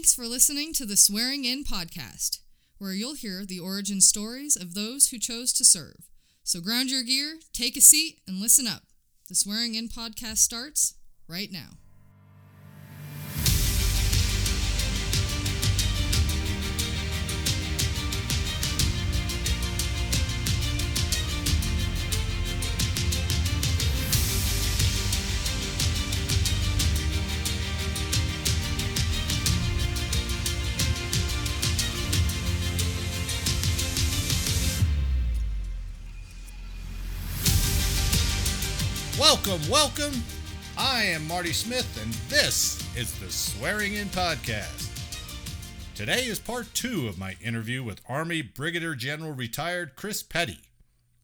[0.00, 2.38] Thanks for listening to the Swearing In podcast,
[2.78, 6.08] where you'll hear the origin stories of those who chose to serve.
[6.42, 8.84] So ground your gear, take a seat, and listen up.
[9.28, 10.94] The Swearing In podcast starts
[11.28, 11.72] right now.
[39.82, 40.22] Welcome.
[40.76, 44.90] I am Marty Smith, and this is the Swearing In Podcast.
[45.94, 50.60] Today is part two of my interview with Army Brigadier General retired Chris Petty.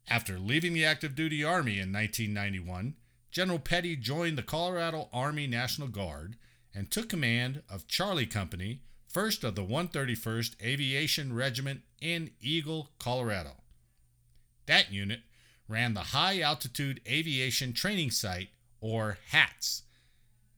[0.09, 2.95] After leaving the active duty Army in 1991,
[3.29, 6.35] General Petty joined the Colorado Army National Guard
[6.73, 8.81] and took command of Charlie Company,
[9.13, 13.51] 1st of the 131st Aviation Regiment in Eagle, Colorado.
[14.65, 15.19] That unit
[15.67, 19.83] ran the High Altitude Aviation Training Site, or HAATS.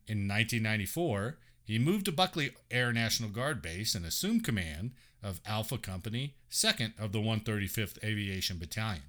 [0.07, 5.77] In 1994, he moved to Buckley Air National Guard Base and assumed command of Alpha
[5.77, 9.03] Company, 2nd of the 135th Aviation Battalion.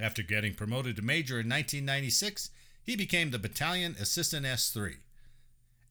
[0.00, 2.50] After getting promoted to major in 1996,
[2.82, 4.96] he became the Battalion Assistant S3.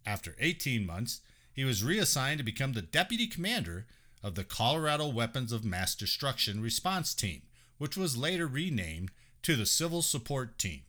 [0.06, 3.88] After 18 months, he was reassigned to become the Deputy Commander
[4.22, 7.42] of the Colorado Weapons of Mass Destruction Response Team,
[7.78, 9.12] which was later renamed
[9.44, 10.81] to the Civil Support Team.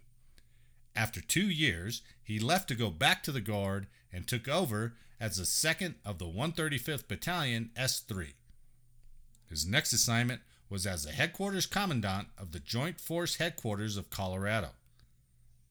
[0.94, 5.36] After two years, he left to go back to the Guard and took over as
[5.36, 8.32] the 2nd of the 135th Battalion S3.
[9.48, 14.70] His next assignment was as the Headquarters Commandant of the Joint Force Headquarters of Colorado.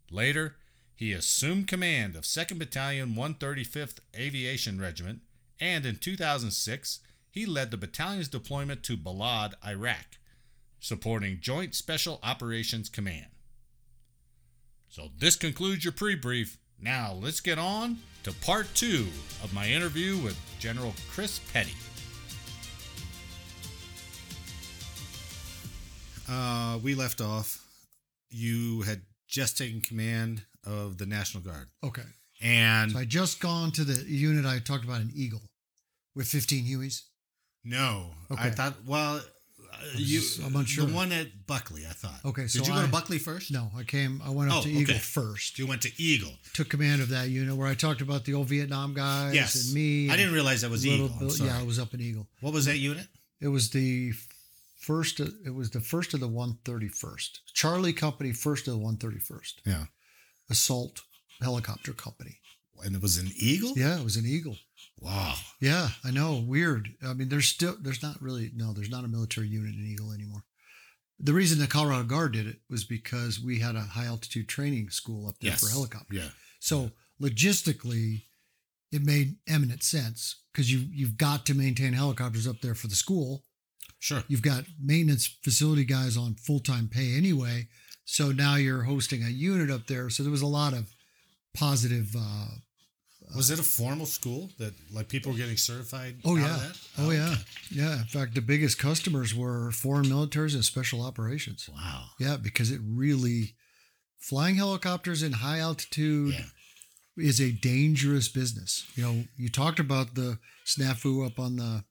[0.10, 0.56] Later,
[0.96, 5.22] he assumed command of 2nd Battalion 135th Aviation Regiment,
[5.60, 7.00] and in 2006,
[7.30, 10.18] he led the battalion's deployment to Balad, Iraq,
[10.80, 13.28] supporting Joint Special Operations Command.
[14.90, 16.58] So this concludes your pre-brief.
[16.80, 19.08] Now let's get on to part two
[19.44, 21.74] of my interview with General Chris Petty.
[26.28, 27.64] Uh, we left off.
[28.30, 32.02] You had just taken command of the National Guard, Okay.
[32.42, 35.42] and So I just gone to the unit I talked about in Eagle
[36.16, 37.02] with 15 Hueys.
[37.64, 38.56] no, I Okay.
[38.56, 38.84] thought.
[38.86, 39.22] Well,
[39.96, 40.22] you.
[40.46, 40.86] I'm unsure.
[40.86, 42.20] The one at Buckley, I thought.
[42.26, 43.52] Okay, so did you go to Buckley first?
[43.52, 45.00] No, I came, I went up Oh, to Eagle okay.
[45.00, 45.58] first.
[45.60, 46.34] You went to Eagle.
[46.54, 49.74] Took command of that unit where I talked about the old Vietnam guys Yes, and
[49.74, 50.10] me.
[50.10, 51.10] I didn't realize that was Eagle.
[51.14, 51.50] I'm Bill- sorry.
[51.50, 52.28] yeah, I was up in Eagle.
[52.42, 53.08] What was that unit?
[53.42, 54.14] It was the
[54.80, 57.40] first, it was the first of the 131st.
[57.54, 59.54] Charlie Company, first of the 131st.
[59.66, 59.86] Yeah.
[60.50, 61.02] Assault
[61.42, 62.38] Helicopter Company.
[62.84, 63.74] And it was an Eagle?
[63.76, 64.58] Yeah, it was an Eagle.
[65.00, 65.36] Wow.
[65.62, 66.44] Yeah, I know.
[66.46, 66.90] Weird.
[67.06, 70.12] I mean, there's still there's not really no, there's not a military unit in Eagle
[70.12, 70.44] anymore.
[71.20, 74.90] The reason the Colorado Guard did it was because we had a high altitude training
[74.90, 75.62] school up there Yes.
[75.64, 76.18] for helicopters.
[76.18, 76.30] Yeah.
[76.60, 76.92] So
[77.22, 78.24] logistically,
[78.92, 82.96] it made eminent sense because you you've got to maintain helicopters up there for the
[82.96, 83.44] school.
[84.00, 84.24] Sure.
[84.28, 87.68] You've got maintenance facility guys on full time pay anyway.
[88.06, 90.10] So now you're hosting a unit up there.
[90.10, 90.94] So there was a lot of
[91.56, 92.16] positive.
[92.18, 92.48] Uh,
[93.36, 96.18] Was it a formal school that like people were getting certified?
[96.26, 96.48] Oh yeah.
[96.48, 96.80] that?
[97.00, 97.32] Oh yeah.
[97.32, 97.42] okay.
[97.72, 98.00] Yeah.
[98.00, 101.70] In fact, the biggest customers were foreign militaries and special operations.
[101.74, 102.06] Wow.
[102.20, 103.56] Yeah, because it really
[104.20, 106.46] flying helicopters in high altitude Yeah.
[107.18, 108.86] is a dangerous business.
[108.96, 111.84] You know, you talked about the snafu up on the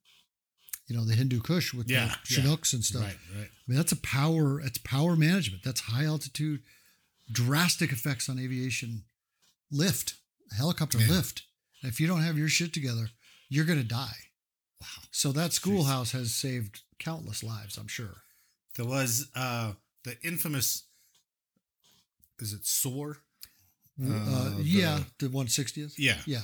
[0.86, 2.42] you know, the Hindu Kush with Yeah, the yeah.
[2.42, 3.02] Chinooks and stuff.
[3.04, 3.16] Right.
[3.34, 3.46] Right.
[3.48, 5.62] I mean, that's a power, it's power management.
[5.64, 6.60] That's high altitude,
[7.32, 9.04] drastic effects on aviation
[9.72, 10.16] lift,
[10.54, 11.08] helicopter Yeah.
[11.08, 11.42] lift.
[11.82, 13.10] If you don't have your shit together,
[13.48, 14.16] you're going to die.
[14.80, 15.02] Wow.
[15.10, 18.22] So that schoolhouse has saved countless lives, I'm sure.
[18.76, 20.84] There was uh the infamous.
[22.40, 23.18] Is it SOAR?
[24.02, 25.94] Uh, Uh, yeah, the 160th.
[25.98, 26.20] Yeah.
[26.26, 26.42] Yeah.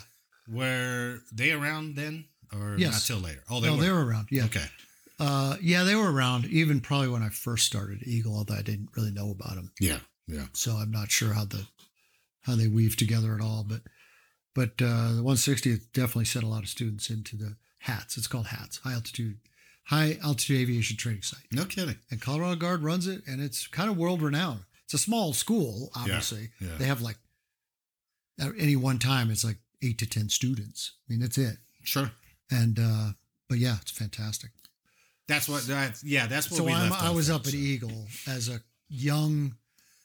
[0.48, 2.92] Were they around then, or Yes.
[2.92, 3.42] not till later?
[3.51, 3.83] Oh, they no, were.
[3.83, 4.28] they were around.
[4.30, 4.45] Yeah.
[4.45, 4.66] Okay.
[5.18, 8.91] Uh, yeah, they were around even probably when I first started Eagle, although I didn't
[8.97, 9.72] really know about them.
[9.80, 10.01] Yeah.
[10.27, 10.47] Yeah.
[10.53, 11.66] So I'm not sure how the
[12.42, 13.65] how they weave together at all.
[13.65, 13.83] But
[14.54, 17.56] but uh, the 160th definitely sent a lot of students into the
[17.86, 18.16] HAATS.
[18.16, 19.38] It's called HAATS, High Altitude
[19.84, 21.47] High Altitude Aviation Training Site.
[21.50, 21.97] No kidding.
[22.10, 24.60] And Colorado Guard runs it, and it's kind of world renowned.
[24.84, 26.50] It's a small school, obviously.
[26.60, 26.76] yeah.
[26.78, 27.16] They have like
[28.41, 30.92] at any one time, it's like eight to ten students.
[31.08, 31.56] I mean, that's it.
[31.82, 32.10] Sure.
[32.50, 33.10] And uh,
[33.48, 34.50] but yeah, it's fantastic.
[35.26, 35.62] That's what.
[35.66, 36.26] That, yeah.
[36.26, 37.56] That's what so we I'm, left I was at, up at so.
[37.56, 39.54] Eagle as a young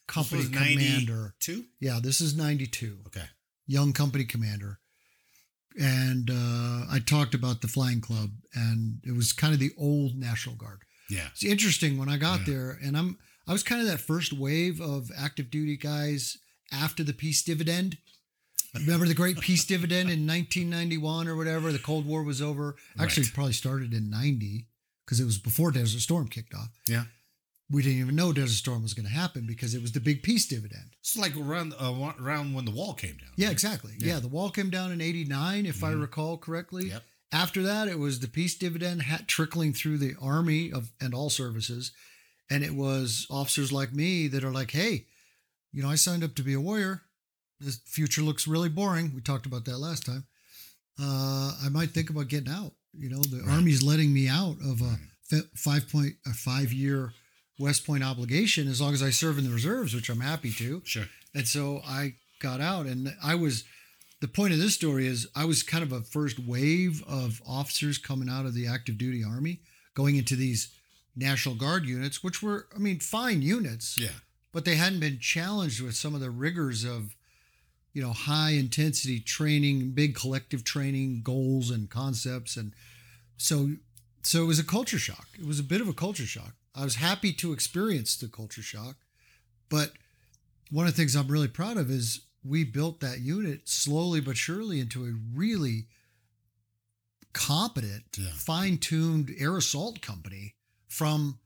[0.08, 1.34] company commander.
[1.46, 1.66] 92?
[1.80, 2.98] Yeah, this is 92.
[3.08, 3.26] Okay.
[3.68, 4.80] Young company commander.
[5.80, 10.16] And uh, I talked about the flying club, and it was kind of the old
[10.16, 10.84] National Guard.
[11.10, 11.28] Yeah.
[11.34, 12.46] It's interesting when I got Yeah.
[12.54, 13.18] there, and I'm
[13.48, 16.38] I was kind of that first wave of active duty guys
[16.72, 17.98] after the peace dividend.
[18.74, 21.72] Remember the great peace dividend in 1991 or whatever?
[21.72, 22.76] The Cold War was over.
[23.00, 23.30] Actually, Right.
[23.30, 24.66] it probably started in 90
[25.06, 26.70] because it was before Desert Storm kicked off.
[26.88, 27.06] Yeah.
[27.70, 30.22] We didn't even know Desert Storm was going to happen because it was the big
[30.22, 30.92] peace dividend.
[31.00, 33.32] It's like around uh, around when the wall came down.
[33.38, 33.52] Yeah, right?
[33.54, 33.94] exactly.
[33.98, 34.14] Yeah.
[34.16, 36.02] Yeah, the wall came down in 89, if I Mhm.
[36.02, 36.90] recall correctly.
[36.90, 37.04] Yep.
[37.32, 41.30] After that, it was the peace dividend ha- trickling through the army of and all
[41.32, 41.92] services,
[42.52, 45.08] and it was officers like me that are like, "Hey,
[45.74, 47.02] you know, I signed up to be a warrior.
[47.60, 49.14] This future looks really boring.
[49.16, 50.26] We talked about that last time.
[51.00, 52.74] Uh, I might think about getting out.
[52.94, 53.56] You know, the Right.
[53.56, 55.00] army's letting me out of a Right.
[55.24, 57.14] fi- five point a five year
[57.58, 60.82] West Point obligation as long as I serve in the reserves, which I'm happy to.
[60.86, 61.06] Sure.
[61.34, 63.64] And so I got out, and I was.
[64.22, 67.98] The point of this story is I was kind of a first wave of officers
[67.98, 69.60] coming out of the active duty army,
[69.94, 70.70] going into these
[71.16, 74.10] National Guard units, which were, I mean, fine units, Yeah.
[74.52, 77.16] but they hadn't been challenged with some of the rigors of,
[77.94, 82.72] you know, high intensity training, big collective training goals and concepts, and
[83.38, 83.74] so
[84.24, 85.28] so it was a culture shock.
[85.38, 86.56] It was a bit of a culture shock.
[86.76, 88.98] I was happy to experience the culture shock,
[89.70, 89.94] but
[90.70, 94.38] one of the things I'm really proud of is we built that unit slowly but
[94.38, 95.88] surely into a really
[97.34, 98.32] competent, Yeah.
[98.34, 100.56] fine-tuned air assault company
[100.88, 101.40] from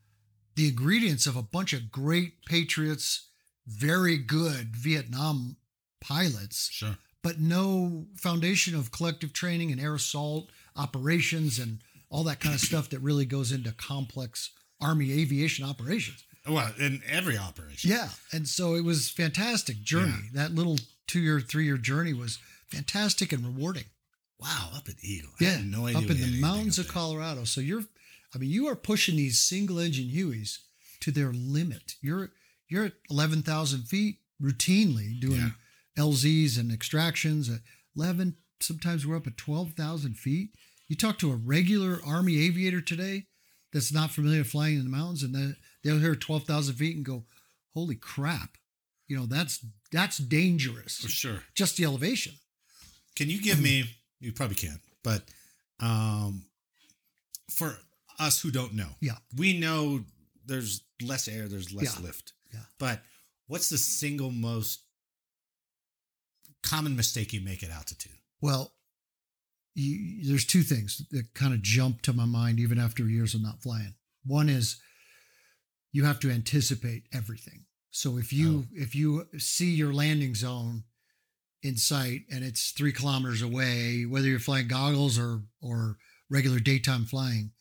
[0.55, 3.27] the ingredients of a bunch of great patriots,
[3.65, 5.57] very good Vietnam
[5.99, 6.97] pilots, Sure.
[7.21, 12.61] but no foundation of collective training and air assault operations and all that kind of
[12.61, 16.23] stuff that really goes into complex Army aviation operations.
[16.47, 17.91] Well, in every operation.
[17.91, 18.09] Yeah.
[18.31, 20.29] And so it was fantastic journey.
[20.33, 20.77] That little
[21.07, 23.85] two year, three year journey was fantastic and rewarding.
[24.39, 24.69] Wow.
[24.75, 25.31] Up at Eagle.
[25.39, 25.61] I Yeah.
[25.63, 25.99] no idea.
[25.99, 26.87] up in the mountains of.
[26.87, 27.43] Colorado.
[27.43, 27.83] So you're,
[28.33, 30.59] I mean, you are pushing these single engine Hueys
[31.01, 31.95] to their limit.
[32.01, 32.31] You're,
[32.69, 35.39] you're at 11,000 feet routinely doing
[35.97, 36.03] Yeah.
[36.05, 37.59] LZs and extractions at
[37.97, 38.37] 11.
[38.61, 40.51] Sometimes we're up at 12,000 feet.
[40.87, 43.25] You talk to a regular Army aviator today
[43.73, 47.23] that's not familiar flying in the mountains, and then they'll hear 12,000 feet and go,
[47.73, 48.57] holy crap.
[49.07, 50.97] You know, that's, that's dangerous.
[50.99, 51.43] For sure.
[51.55, 52.33] Just the elevation.
[53.15, 53.83] Can you give me?
[54.19, 55.23] You probably can't, but
[55.79, 56.45] um,
[57.49, 57.77] for
[58.19, 59.17] us who don't know, Yeah.
[59.35, 60.03] we know
[60.45, 62.05] there's less air, there's less Yeah.
[62.05, 62.33] lift.
[62.53, 62.59] Yeah.
[62.77, 63.01] But
[63.47, 64.81] what's the single most
[66.63, 68.17] common mistake you make at altitude?
[68.41, 68.73] Well,
[69.79, 73.41] you, there's two things that kind of jump to my mind even after years of
[73.41, 73.93] not flying.
[74.25, 74.79] One is
[75.91, 77.65] you have to anticipate everything.
[77.91, 78.73] So if you oh.
[78.73, 80.83] if you see your landing zone
[81.63, 85.97] in sight and it's three kilometers away, whether you're flying goggles or or
[86.29, 87.51] regular daytime flying,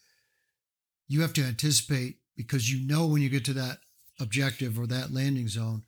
[1.06, 3.78] you have to anticipate because you know when you get to that
[4.20, 5.84] objective or that landing zone,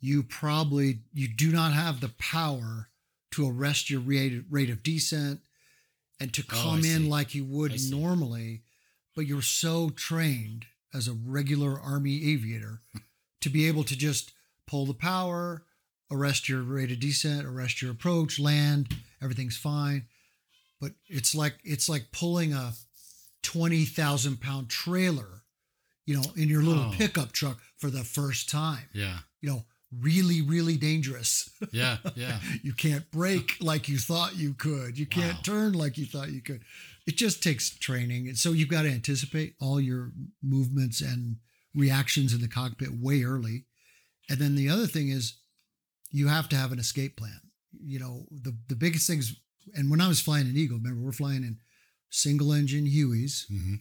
[0.00, 2.90] you probably you do not have the power
[3.32, 5.40] to arrest your rate, rate of descent
[6.24, 7.08] and to Oh, come in see.
[7.08, 8.62] like you would normally,
[9.14, 12.80] but you're so trained as a regular Army aviator
[13.42, 14.32] to be able to just
[14.66, 15.62] pull the power,
[16.10, 20.06] arrest your rate of descent, arrest your approach, land, everything's fine.
[20.80, 22.72] But it's like it's like pulling a
[23.42, 25.42] twenty thousand pound trailer,
[26.06, 26.94] you know, in your little Oh.
[26.96, 28.88] pickup truck for the first time.
[28.92, 29.18] Yeah.
[29.40, 29.64] You know,
[30.00, 31.50] really, really dangerous.
[31.72, 31.98] Yeah.
[32.14, 32.38] Yeah.
[32.62, 34.98] You can't brake like you thought you could.
[34.98, 35.40] You can't Wow.
[35.42, 36.62] turn like you thought you could.
[37.06, 38.28] It just takes training.
[38.28, 41.36] And so you've got to anticipate all your movements and
[41.74, 43.66] reactions in the cockpit way early.
[44.30, 45.34] And then the other thing is
[46.10, 47.40] you have to have an escape plan.
[47.84, 49.34] You know, the, the biggest things,
[49.74, 51.58] and when I was flying an Eagle, remember, we're flying in
[52.10, 53.46] single engine Hueys.
[53.48, 53.74] hmm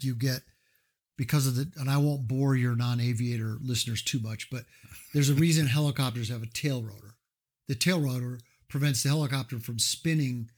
[0.00, 0.42] You get,
[1.18, 4.64] because of the, and I won't bore your non aviator listeners too much, but
[5.12, 7.16] there's a reason helicopters have a tail rotor.
[7.68, 10.48] The tail rotor prevents the helicopter from spinning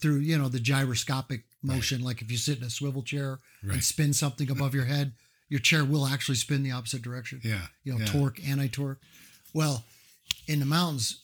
[0.00, 2.02] through, you know, the gyroscopic motion.
[2.04, 3.74] Like if you sit in a swivel chair Right.
[3.74, 5.12] and spin something above your head,
[5.48, 7.40] your chair will actually spin the opposite direction.
[7.44, 7.66] Yeah.
[7.84, 8.06] You know, yeah.
[8.06, 9.00] torque, anti-torque.
[9.54, 9.84] Well,
[10.46, 11.20] in the mountains,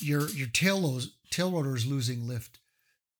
[0.00, 1.00] your your tail lo-
[1.30, 2.58] tail rotor is losing lift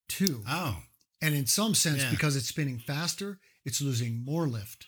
[0.09, 0.43] too.
[0.49, 0.79] Oh.
[1.21, 2.11] And in some sense, Yeah.
[2.11, 4.87] because it's spinning faster, it's losing more lift.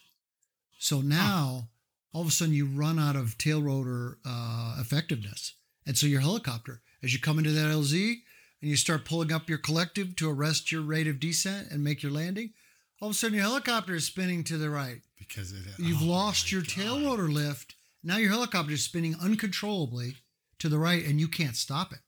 [0.79, 1.69] So now,
[2.13, 5.55] all of a sudden, you run out of tail rotor uh, effectiveness.
[5.87, 8.17] And so your helicopter, as you come into that LZ
[8.61, 12.03] and you start pulling up your collective to arrest your rate of descent and make
[12.03, 12.53] your landing,
[13.01, 15.03] all of a sudden your helicopter is spinning to the right.
[15.19, 15.59] Because it.
[15.79, 17.75] You've oh lost your tail rotor lift.
[18.03, 20.17] Now your helicopter is spinning uncontrollably
[20.59, 21.99] to the right and you can't stop it.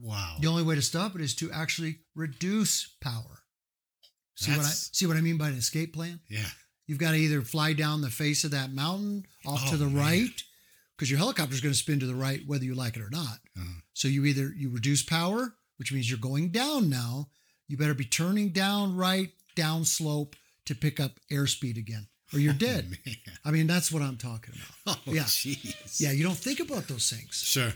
[0.00, 0.36] Wow.
[0.40, 3.42] The only way to stop it is to actually reduce power.
[4.40, 6.20] See what I see what I mean by an escape plan?
[6.28, 6.46] Yeah.
[6.86, 9.86] You've got to either fly down the face of that mountain off Oh, to the
[9.86, 9.96] man.
[9.96, 10.42] right,
[10.96, 13.10] because your helicopter is going to spin to the right whether you like it or
[13.10, 13.38] not.
[13.58, 13.80] Uh-huh.
[13.94, 17.28] So you either you reduce power, which means you're going down now.
[17.66, 22.54] You better be turning down right, down slope to pick up airspeed again, or you're
[22.68, 22.88] dead.
[22.90, 23.16] Man.
[23.44, 24.54] I mean, that's what I'm talking
[24.84, 24.98] about.
[25.06, 25.24] Oh, Yeah.
[25.24, 26.00] jeez.
[26.00, 27.34] Yeah, you don't think about those things.
[27.44, 27.72] Sure.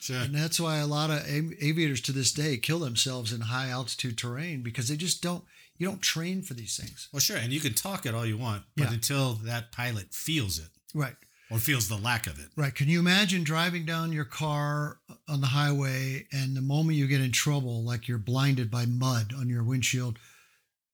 [0.00, 0.16] Sure.
[0.18, 3.68] And that's why a lot of av- aviators to this day kill themselves in high
[3.68, 5.44] altitude terrain because they just don't,
[5.80, 7.08] you don't train for these things.
[7.12, 7.38] Well, sure.
[7.38, 8.92] And you can talk it all you want, but Yeah.
[8.92, 11.16] until that pilot feels it Right.
[11.50, 12.50] or feels the lack of it.
[12.54, 12.74] Right.
[12.74, 17.22] Can you imagine driving down your car on the highway and the moment you get
[17.22, 20.18] in trouble, like you're blinded by mud on your windshield,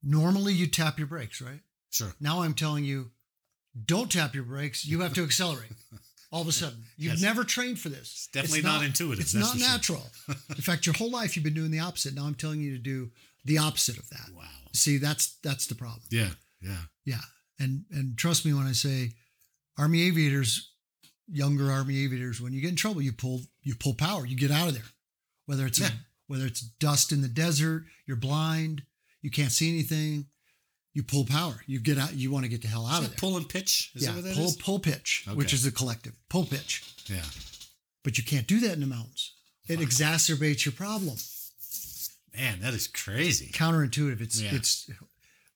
[0.02, 1.60] normally you tap your brakes, right?
[1.90, 2.14] Sure.
[2.20, 3.10] Now I'm telling you,
[3.84, 4.86] don't tap your brakes.
[4.86, 5.72] You have to accelerate.
[6.32, 7.22] All of a sudden, you've Yes.
[7.22, 8.10] never trained for this.
[8.12, 9.68] It's definitely not intuitive, It's not for sure.
[9.68, 10.12] natural.
[10.50, 12.14] In fact, your whole life you've been doing the opposite.
[12.14, 13.10] Now I'm telling you to do
[13.44, 14.30] the opposite of that.
[14.34, 14.48] Wow.
[14.76, 16.02] See, that's that's the problem.
[16.10, 16.30] Yeah.
[16.60, 16.82] Yeah.
[17.04, 17.20] Yeah.
[17.58, 19.12] And and trust me when I say
[19.78, 20.72] Army aviators,
[21.28, 24.26] younger Army aviators, when you get in trouble, you pull you pull power.
[24.26, 24.90] You get out of there.
[25.46, 25.90] Whether it's Yeah.
[26.26, 28.82] whether it's dust in the desert, you're blind,
[29.22, 30.26] you can't see anything,
[30.92, 31.62] you pull power.
[31.66, 33.18] You get out, you want to get the hell out of there.
[33.18, 33.90] pull and pitch?
[33.94, 34.56] Is yeah, that what that pull is?
[34.56, 36.14] pull pitch, which is the collective.
[36.28, 36.82] Pull pitch.
[37.06, 37.24] Yeah.
[38.02, 39.32] But you can't do that in the mountains.
[39.68, 39.84] It Wow.
[39.84, 41.16] exacerbates your problem.
[42.36, 43.50] Man, that is crazy.
[43.52, 44.20] Counterintuitive.
[44.20, 44.54] It's Yeah.
[44.54, 44.90] it's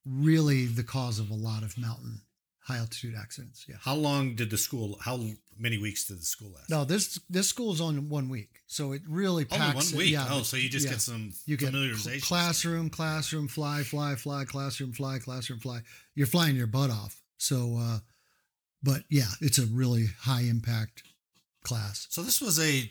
[0.07, 2.23] really the cause of a lot of mountain
[2.63, 3.65] high altitude accidents.
[3.69, 3.77] Yeah.
[3.81, 5.19] How long did the school, how
[5.59, 6.71] many weeks did the school last?
[6.71, 9.91] No, this this school is on one week, so it really Only packs.
[9.93, 10.11] one week.
[10.13, 10.93] Yeah, oh, so you just yeah.
[10.93, 12.21] get some you get familiarization.
[12.21, 15.83] cl- classroom, classroom, fly, fly, fly, classroom, fly, classroom, fly.
[16.15, 17.21] You're flying your butt off.
[17.39, 17.99] So, uh,
[18.83, 21.03] but yeah, it's a really high impact
[21.65, 22.07] class.
[22.11, 22.91] So this was a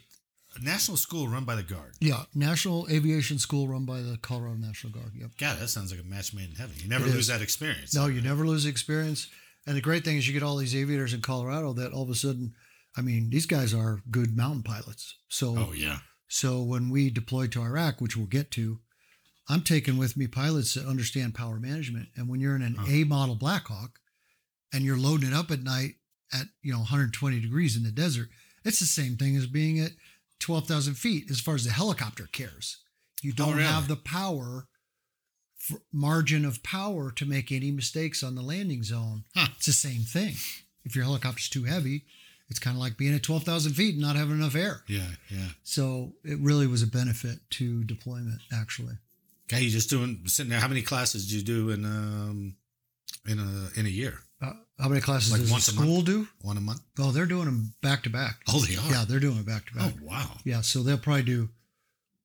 [0.62, 1.94] national school run by the Guard.
[2.00, 5.12] Yeah, National Aviation School run by the Colorado National Guard.
[5.16, 5.32] Yep.
[5.38, 6.76] God, that sounds like a match made in heaven.
[6.82, 7.28] You never It lose is.
[7.28, 7.94] that experience.
[7.94, 9.28] No, you never lose experience.
[9.68, 12.10] And the great thing is you get all these aviators in Colorado that all of
[12.10, 12.54] a sudden,
[12.98, 15.16] I mean, these guys are good mountain pilots.
[15.28, 16.00] So Oh yeah.
[16.28, 18.80] So when we deploy to Iraq, which we'll get to,
[19.48, 22.10] I'm taking with me pilots that understand power management.
[22.16, 22.86] And when you're in an Huh.
[22.92, 24.00] A model Blackhawk
[24.74, 25.96] and you're loading it up at night
[26.34, 28.30] at you know 120 degrees in the desert,
[28.64, 29.92] it's the same thing as being at
[30.40, 32.78] 12,000 feet as far as the helicopter cares.
[33.22, 33.64] You don't Oh, really?
[33.64, 34.68] have the power
[35.92, 39.26] margin of power to make any mistakes on the landing zone.
[39.36, 39.48] Huh.
[39.58, 40.36] It's the same thing.
[40.86, 42.06] If your helicopter's too heavy,
[42.50, 44.84] it's kind of like being at 12,000 feet and not having enough air.
[44.88, 45.50] Yeah, yeah.
[45.64, 48.96] So it really was a benefit to deployment, actually.
[49.52, 50.60] Okay, you just doing sitting there.
[50.60, 52.56] How many classes do you do in um
[53.28, 54.20] in a in a year?
[54.80, 55.88] How many classes Like does once the a month?
[55.90, 56.28] school do?
[56.42, 56.82] One a month?
[56.98, 58.42] Oh, they're doing them back to back.
[58.48, 58.90] Oh, they are.
[58.92, 59.94] Yeah, they're doing it back to back.
[59.94, 60.32] Oh wow.
[60.46, 61.50] Yeah, so they'll probably do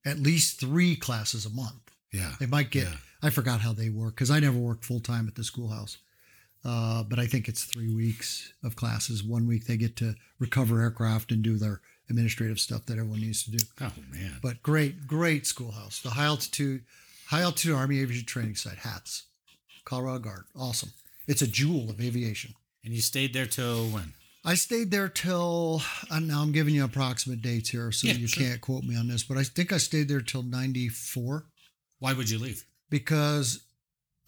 [0.07, 1.91] at least three classes a month.
[2.13, 2.33] Yeah.
[2.39, 2.85] They might get.
[2.85, 2.97] Yeah.
[3.23, 5.97] I forgot how they work because I never worked full time at the schoolhouse.
[6.65, 9.23] Uh, but I think it's three weeks of classes.
[9.23, 13.43] One week they get to recover aircraft and do their administrative stuff that everyone needs
[13.45, 13.65] to do.
[13.81, 14.37] Oh man.
[14.43, 16.01] But great, great schoolhouse.
[16.01, 16.85] The high altitude,
[17.27, 19.25] high altitude Army Aviation Training Site, HAATS,
[19.85, 20.45] Colorado Guard.
[20.55, 20.93] Awesome.
[21.27, 22.55] It's a jewel of aviation.
[22.85, 24.13] And you stayed there till when?
[24.45, 28.27] I stayed there till, and now I'm giving you approximate dates here, so Yeah, you
[28.27, 28.43] sure.
[28.45, 31.47] can't quote me on this, but I think I stayed there till 94
[31.99, 32.65] Why would you leave?
[32.91, 33.65] because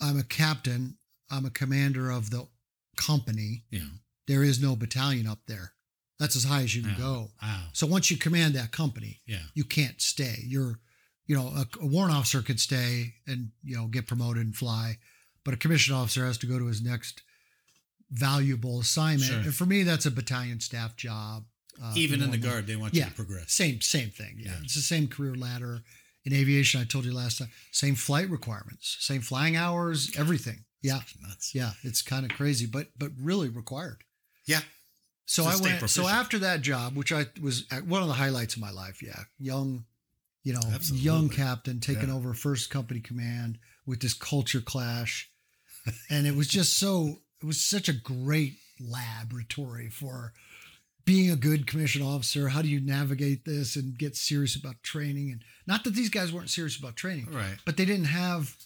[0.01, 0.97] I'm a captain,
[1.31, 2.49] I'm a commander of the
[2.97, 3.65] company.
[3.71, 3.89] Yeah.
[4.27, 5.73] There is no battalion up there.
[6.19, 6.97] That's as high as you can Yeah.
[6.99, 7.33] go.
[7.43, 7.69] Wow.
[7.75, 9.43] So once you command that company, Yeah.
[9.55, 10.43] you can't stay.
[10.47, 10.81] You're,
[11.27, 14.99] you know, a, a warrant officer could stay and you know get promoted and fly,
[15.47, 17.23] but a commissioned officer has to go to his next
[18.11, 19.23] valuable assignment.
[19.31, 19.39] Sure.
[19.41, 21.45] And for me, that's a battalion staff job.
[21.83, 23.53] uh, Even in the guard, they want you to progress.
[23.53, 24.37] Same same thing.
[24.39, 24.51] Yeah.
[24.51, 24.59] Yeah.
[24.63, 25.83] it's the same career ladder.
[26.25, 30.65] In aviation, I told you last time, same flight requirements, same flying hours, everything.
[30.83, 31.55] Yeah, Nuts.
[31.55, 34.03] yeah, it's kind of crazy, but but really required.
[34.47, 34.61] Yeah.
[35.27, 35.89] So I went.
[35.91, 39.21] So after that job, which I was one of the highlights of my life, yeah,
[39.39, 39.85] young,
[40.45, 41.05] you know, Absolutely.
[41.05, 42.15] young captain taking Yeah.
[42.15, 45.29] over first company command with this culture clash,
[46.11, 47.19] and it was just so.
[47.43, 50.33] It was such a great laboratory for
[51.05, 52.49] being a good commissioned officer.
[52.49, 55.31] How do you navigate this and get serious about training?
[55.31, 57.59] And not that these guys weren't serious about training, Right.
[57.65, 58.57] but they didn't have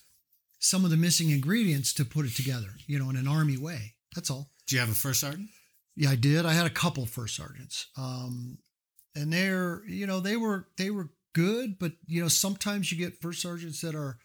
[0.58, 3.94] some of the missing ingredients to put it together, you know, in an army way.
[4.14, 4.50] That's all.
[4.66, 5.50] Do you have a first sergeant?
[5.96, 6.46] Yeah, I did.
[6.46, 7.86] I had a couple first sergeants.
[7.96, 8.58] Um,
[9.14, 13.20] and they're, you know, they were they were good, but you know, sometimes you get
[13.20, 14.18] first sergeants that are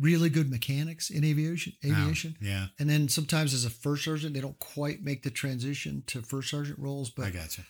[0.00, 2.36] really good mechanics in aviation aviation.
[2.40, 2.66] Oh, yeah.
[2.78, 6.50] And then sometimes as a first sergeant, they don't quite make the transition to first
[6.50, 7.64] sergeant roles, I but got you.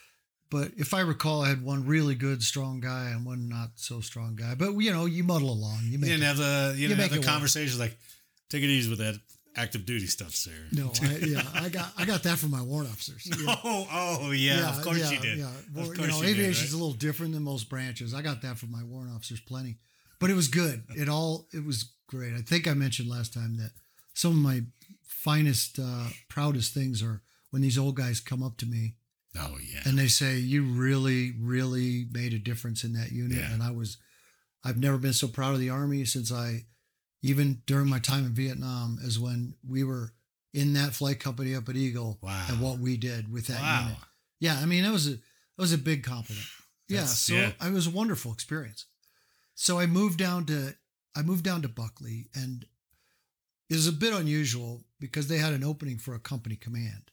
[0.51, 4.01] but if I recall, I had one really good, strong guy and one not so
[4.01, 4.55] strong guy.
[4.55, 5.81] But you know, you muddle along.
[5.85, 7.27] You You make didn't it- have the you you didn't have the work.
[7.27, 7.97] conversations like,
[8.49, 9.17] take it easy with that
[9.57, 10.53] active duty stuff, sir.
[10.71, 13.27] no, I, yeah, I got I got that from my warrant officers.
[13.27, 13.57] Yeah.
[13.65, 15.39] Oh, oh yeah, of course yeah, you did.
[15.39, 16.69] Yeah, Of Well, you know, you right?
[16.69, 18.15] a little different than most branches.
[18.15, 19.79] I got that from my warrant officers plenty,
[20.21, 20.85] but it was good.
[20.91, 22.35] It all it was great.
[22.35, 23.71] I think I mentioned last time that
[24.14, 24.62] some of my
[25.05, 28.95] finest, uh, proudest things are when these old guys come up to me
[29.38, 29.81] Oh yeah.
[29.85, 33.52] and they say, "You really, really made a difference in that unit." Yeah.
[33.52, 33.97] And I was,
[34.64, 36.64] I've never been so proud of the army since I,
[37.23, 40.12] even during my time in Vietnam, as when we were
[40.52, 42.47] in that flight company up at Eagle Wow.
[42.49, 43.83] and what we did with that wow.
[43.85, 43.99] unit.
[44.40, 45.21] Yeah, I mean, that was a that
[45.59, 46.47] was a big compliment.
[46.88, 47.52] Yeah, That's- so yeah.
[47.62, 48.87] it was a wonderful experience.
[49.55, 50.75] So I moved down to
[51.14, 52.67] I moved down to Buckley, and
[53.69, 57.11] it was a bit unusual because they had an opening for a company command.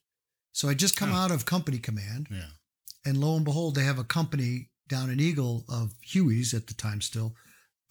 [0.53, 1.15] So I just come Oh.
[1.15, 2.51] out of company command, Yeah.
[3.05, 6.73] and lo and behold, they have a company down in Eagle of Huey's at the
[6.73, 7.35] time still,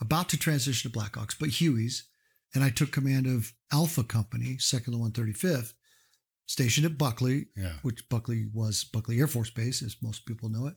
[0.01, 2.05] about to transition to Blackhawks, but Huey's.
[2.55, 5.75] And I took command of Alpha Company, second to 135th,
[6.47, 7.79] stationed at Buckley, Yeah.
[7.83, 10.77] which Buckley was Buckley Air Force Base, as most people know it.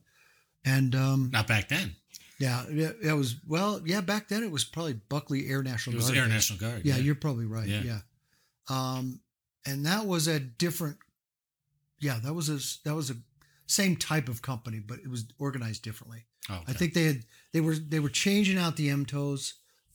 [0.65, 1.95] And um, Not back then.
[2.39, 4.01] Yeah, it, it was well, yeah.
[4.01, 6.17] Back then, it was probably Buckley Air National It was Guard.
[6.17, 6.27] Air.
[6.27, 6.81] National Guard.
[6.85, 7.67] Yeah, you're probably right.
[7.67, 7.81] Yeah.
[7.83, 7.99] Yeah.
[8.69, 9.19] Um,
[9.65, 10.97] and that was a different.
[11.99, 13.15] Yeah, that was a that was a
[13.67, 16.25] same type of company, but it was organized differently.
[16.49, 19.53] Oh, I think they had they were they were changing out the MTOs,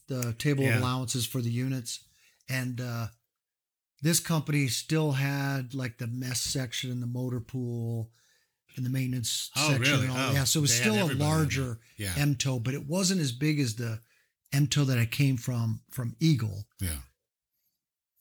[0.09, 0.77] the table Yeah.
[0.77, 2.05] of allowances for the units,
[2.49, 3.07] and uh,
[4.03, 8.11] this company still had like the mess section and the motor pool
[8.77, 9.83] and the maintenance Oh, section.
[9.83, 10.07] really?
[10.09, 10.31] And all.
[10.31, 12.13] Oh, yeah, so it was still a in larger Yeah.
[12.15, 14.01] MTO, but it wasn't as big as the
[14.53, 16.67] MTO that I came from from Eagle.
[16.81, 16.99] yeah.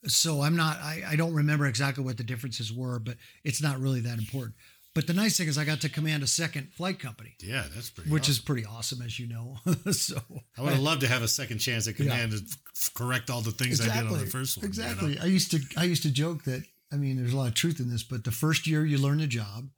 [0.06, 3.80] So I'm not I, I don't remember exactly what the differences were, but it's not
[3.80, 4.56] really that important.
[4.94, 7.90] But the nice thing is I got to command a second flight company, Yeah, that's
[7.90, 8.12] pretty.
[8.12, 8.32] which awesome.
[8.32, 9.58] is pretty awesome, as you know.
[9.92, 10.18] so
[10.58, 12.38] I would have loved to have a second chance at command to
[12.78, 14.72] f- correct all the things I did on the first one.
[14.72, 14.84] you know?
[14.86, 15.20] Exactly.
[15.20, 17.80] I used to I used to joke that I mean there's a lot of truth
[17.80, 19.70] in this, but the first year you learn the job,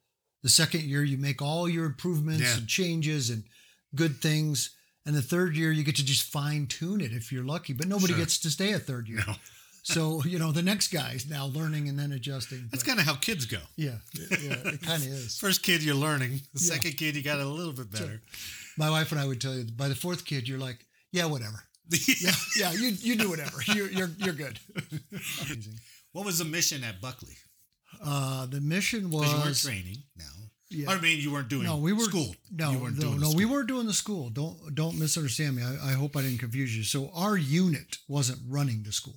[0.42, 2.56] the second year you make all your improvements Yeah.
[2.58, 3.44] and changes and
[3.94, 4.70] good things,
[5.04, 7.72] and the third year you get to just fine tune it if you're lucky.
[7.72, 8.18] But nobody Sure.
[8.18, 9.24] gets to stay a third year.
[9.26, 9.36] No.
[9.82, 12.68] So you know the next guy's now learning and then adjusting.
[12.72, 13.60] That's kind of how kids go.
[13.76, 15.38] yeah, yeah, it kind of is.
[15.40, 16.40] First kid, you're learning.
[16.54, 16.72] The Yeah.
[16.74, 18.20] second kid, you got it a little bit better.
[18.76, 21.62] My wife and I would tell you by the fourth kid you're like, yeah, whatever.
[22.20, 23.58] Yeah, yeah, you you do whatever.
[23.72, 24.58] You're you're you're good.
[25.42, 25.78] Amazing.
[26.10, 27.36] What was the mission at Buckley?
[28.04, 30.24] Uh, the mission Because you weren't was training now.
[30.68, 30.90] Yeah.
[30.90, 32.34] I mean, you weren't doing no, we were school.
[32.50, 34.30] No, no, no, we weren't doing the school.
[34.30, 35.62] Don't don't misunderstand me.
[35.62, 36.82] I, I hope I didn't confuse you.
[36.82, 39.14] So our unit wasn't running the school.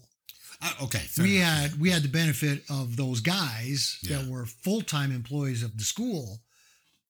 [0.61, 1.49] Uh, okay, we enough.
[1.71, 5.83] had we had the benefit of those guys that were full time employees of the
[5.83, 6.39] school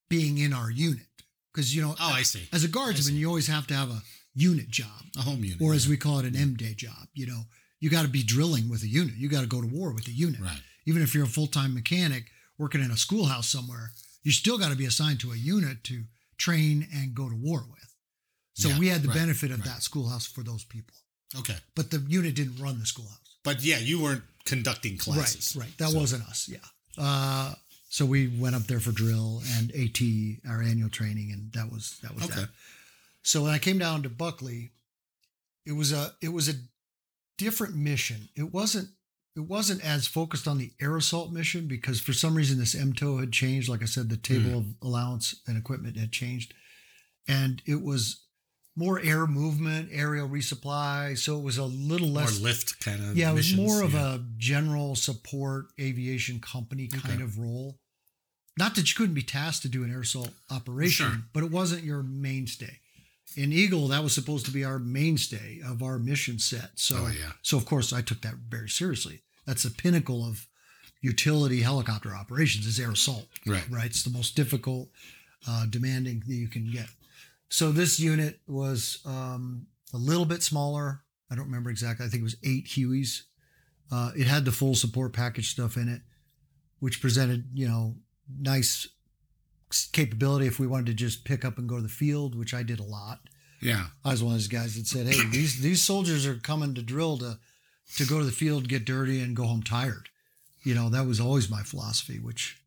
[0.10, 1.06] being in our unit
[1.54, 2.48] because you know Oh, I see.
[2.54, 4.02] as a guardsman you always have to have a
[4.36, 5.62] unit job A home unit.
[5.62, 7.08] or as we call it an M day job.
[7.14, 7.42] You know
[7.80, 9.16] you got to be drilling with a unit.
[9.16, 10.40] You got to go to war with a unit.
[10.40, 10.62] right.
[10.86, 12.26] Even if you're a full time mechanic
[12.58, 13.92] working in a schoolhouse somewhere,
[14.24, 16.04] you still got to be assigned to a unit to
[16.38, 17.94] train and go to war with.
[18.54, 19.70] So Yeah, we had the right, benefit of right.
[19.70, 20.96] that schoolhouse for those people.
[21.38, 21.56] Okay.
[21.76, 23.20] But the unit didn't run the schoolhouse.
[23.44, 25.56] But yeah, you weren't conducting classes.
[25.56, 25.78] Right, right.
[25.78, 26.50] That So- wasn't us.
[26.50, 26.58] Yeah.
[26.98, 27.54] Uh,
[27.90, 30.02] so we went up there for drill and AT,
[30.48, 32.42] our annual training, and that was that was Okay.
[32.42, 32.50] that.
[33.24, 34.72] So when I came down to Buckley,
[35.66, 36.56] it was a it was a
[37.38, 38.30] different mission.
[38.36, 38.90] It wasn't
[39.40, 43.20] it wasn't as focused on the air assault mission because for some reason this MTO
[43.22, 43.70] had changed.
[43.70, 44.58] Like I said, the table mm-hmm.
[44.58, 46.54] of allowance and equipment had changed,
[47.28, 48.26] and it was
[48.76, 51.18] more air movement, aerial resupply.
[51.18, 53.18] So it was a little More less lift kind of.
[53.18, 54.16] yeah, it was missions, more of yeah.
[54.16, 57.24] a general support aviation company kind Okay.
[57.24, 57.80] of role.
[58.58, 61.22] Not that you couldn't be tasked to do an air assault operation, Sure.
[61.34, 62.80] but it wasn't your mainstay.
[63.38, 66.72] In Eagle, that was supposed to be our mainstay of our mission set.
[66.76, 67.34] So, Oh, yeah.
[67.42, 69.22] so of course, I took that very seriously.
[69.50, 70.48] That's the pinnacle of
[71.02, 73.26] utility helicopter operations is air assault.
[73.48, 73.68] Right.
[73.68, 73.88] Right.
[73.88, 74.90] It's the most difficult,
[75.48, 76.86] uh, demanding that you can get.
[77.50, 81.02] So this unit was um, a little bit smaller.
[81.32, 82.06] I don't remember exactly.
[82.06, 83.24] I think it was eight Hueys.
[83.92, 86.02] Uh, it had the full support package stuff in it,
[86.78, 87.96] which presented, you know,
[88.40, 88.88] nice
[89.94, 92.62] capability if we wanted to just pick up and go to the field, which I
[92.62, 93.22] did a lot.
[93.64, 93.88] Yeah.
[94.06, 96.84] I was one of those guys that said, "Hey, these these soldiers are coming to
[96.84, 97.40] drill to
[97.98, 100.10] to go to the field, get dirty, and go home tired."
[100.64, 102.58] You know, that was always my philosophy, which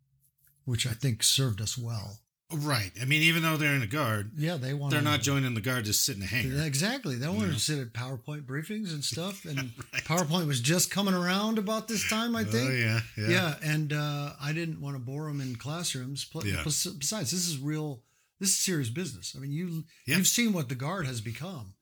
[0.64, 2.18] which I think served us well.
[2.54, 2.92] Right.
[3.00, 4.92] I mean, even though they're in the guard, Yeah, they want.
[4.92, 6.62] they're not joining the guard to sit in the hangar.
[6.64, 7.16] Exactly.
[7.16, 7.54] They wanted Yeah.
[7.54, 9.58] to sit at PowerPoint briefings and stuff, and
[9.92, 10.04] Right.
[10.04, 12.70] PowerPoint was just coming around about this time, I think.
[12.70, 13.28] Oh yeah, yeah.
[13.28, 13.54] yeah.
[13.62, 16.26] and uh, I didn't want to bore them in classrooms.
[16.44, 16.62] Yeah.
[16.64, 18.02] Besides, this is real.
[18.38, 19.35] This is serious business.
[19.35, 20.18] I mean, you Yeah.
[20.18, 21.72] you've seen what the guard has become.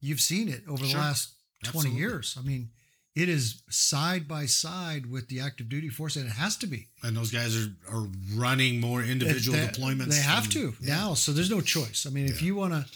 [0.00, 1.34] You've seen it over the last
[1.66, 1.98] Absolutely.
[2.00, 2.36] years.
[2.38, 2.70] I mean,
[3.14, 6.88] it is side by side with the active duty force, and it has to be.
[7.02, 10.06] And those guys are, are running more individual They- deployments.
[10.14, 10.94] They have than- to yeah.
[10.96, 12.06] now, so there's no choice.
[12.06, 12.86] I mean, if you want to,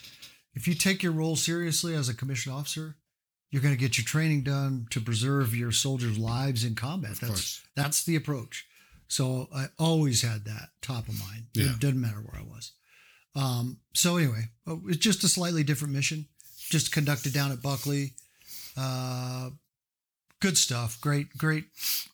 [0.54, 2.96] if you take your role seriously as a commissioned officer,
[3.50, 7.12] you're going to get your training done to preserve your soldiers' lives in combat.
[7.12, 7.62] Of that's course.
[7.76, 8.66] that's the approach.
[9.08, 11.46] So I always had that top of mind.
[11.54, 11.72] Yeah.
[11.72, 12.72] It doesn't matter where I was.
[13.36, 16.26] Um, so anyway, uh, it's just a slightly different mission,
[16.70, 18.14] just conducted down at Buckley.
[18.76, 19.50] Uh,
[20.40, 21.00] good stuff.
[21.00, 21.64] Great, great,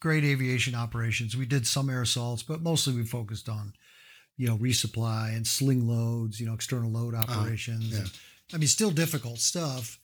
[0.00, 1.36] great aviation operations.
[1.36, 3.72] We did some air assaults, but mostly we focused on,
[4.36, 7.90] you know, resupply and sling loads, you know, external load operations.
[7.90, 7.98] yeah.
[8.00, 8.10] And,
[8.52, 9.98] I mean, still difficult stuff.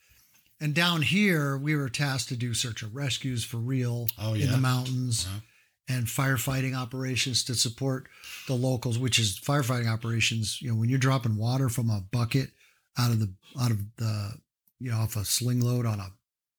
[0.60, 4.50] And down here, we were tasked to do search and rescues for real Oh, in
[4.50, 5.40] the mountains Uh-huh.
[5.88, 8.08] and firefighting operations to support
[8.46, 10.62] the locals, which is firefighting operations.
[10.62, 12.50] You know, when you're dropping water from a bucket
[12.98, 14.38] out of the out of the
[14.80, 16.10] you know off a sling load on a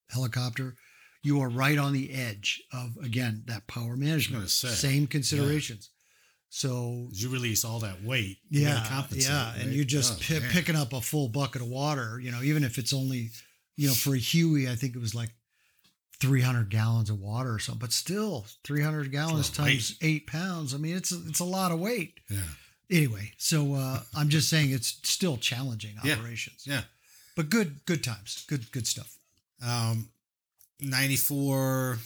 [0.10, 0.76] helicopter,
[1.24, 4.50] you are right on the edge of again that power management.
[4.50, 5.90] say, Same considerations.
[6.50, 8.38] So You release all that weight.
[8.50, 10.50] yeah, yeah, and you're just Oh, man.
[10.52, 12.20] picking up a full bucket of water.
[12.22, 13.32] You know, even if it's only,
[13.76, 15.32] you know, for a Huey, I think it was like
[16.20, 17.80] 300 gallons of water or something.
[17.80, 20.74] But still, 300 gallons times eight pounds.
[20.74, 22.20] I mean, it's it's a lot of weight.
[22.30, 22.40] Yeah.
[22.90, 26.14] Anyway, so uh, I'm just saying it's still challenging Yeah.
[26.14, 26.64] operations.
[26.66, 26.84] Yeah.
[27.36, 29.17] but good good times, good good stuff.
[29.66, 30.10] Um,
[30.80, 31.98] 94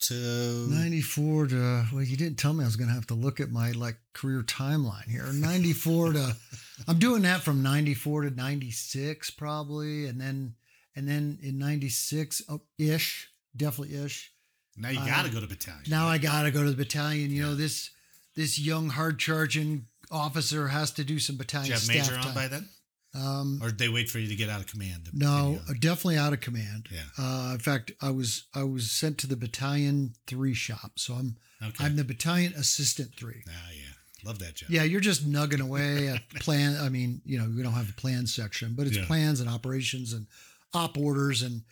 [0.00, 3.38] to 94 to well, you didn't tell me I was going to have to look
[3.38, 5.26] at my like career timeline here.
[5.32, 6.36] 94 to
[6.88, 10.54] I'm doing that from 94 to 96 probably and then
[10.96, 14.32] and then in 96 uh, ish, definitely ish.
[14.76, 15.84] now you uh, got to go to battalion.
[15.88, 17.90] Now I got to go to the battalion, you know, this
[18.36, 22.16] this young hard charging officer has to do some Did battalion you have staff major
[22.16, 22.34] on time.
[22.34, 22.68] by then?
[23.14, 25.08] Um Or they wait for you to get out of command?
[25.12, 26.86] no, uh, definitely out of command.
[26.90, 27.02] Yeah.
[27.18, 31.36] Uh, in fact, I was I was sent to the battalion three shop, so I'm?
[31.62, 31.84] Okay.
[31.84, 33.42] I'm the battalion assistant three.
[33.48, 33.86] ah, yeah.
[34.24, 34.70] Love that job.
[34.70, 36.76] Yeah, you're just nugging away at plan.
[36.80, 39.06] I mean, you know, we don't have a plan section, but it's Yeah.
[39.06, 40.26] plans and operations and
[40.72, 41.62] op orders, and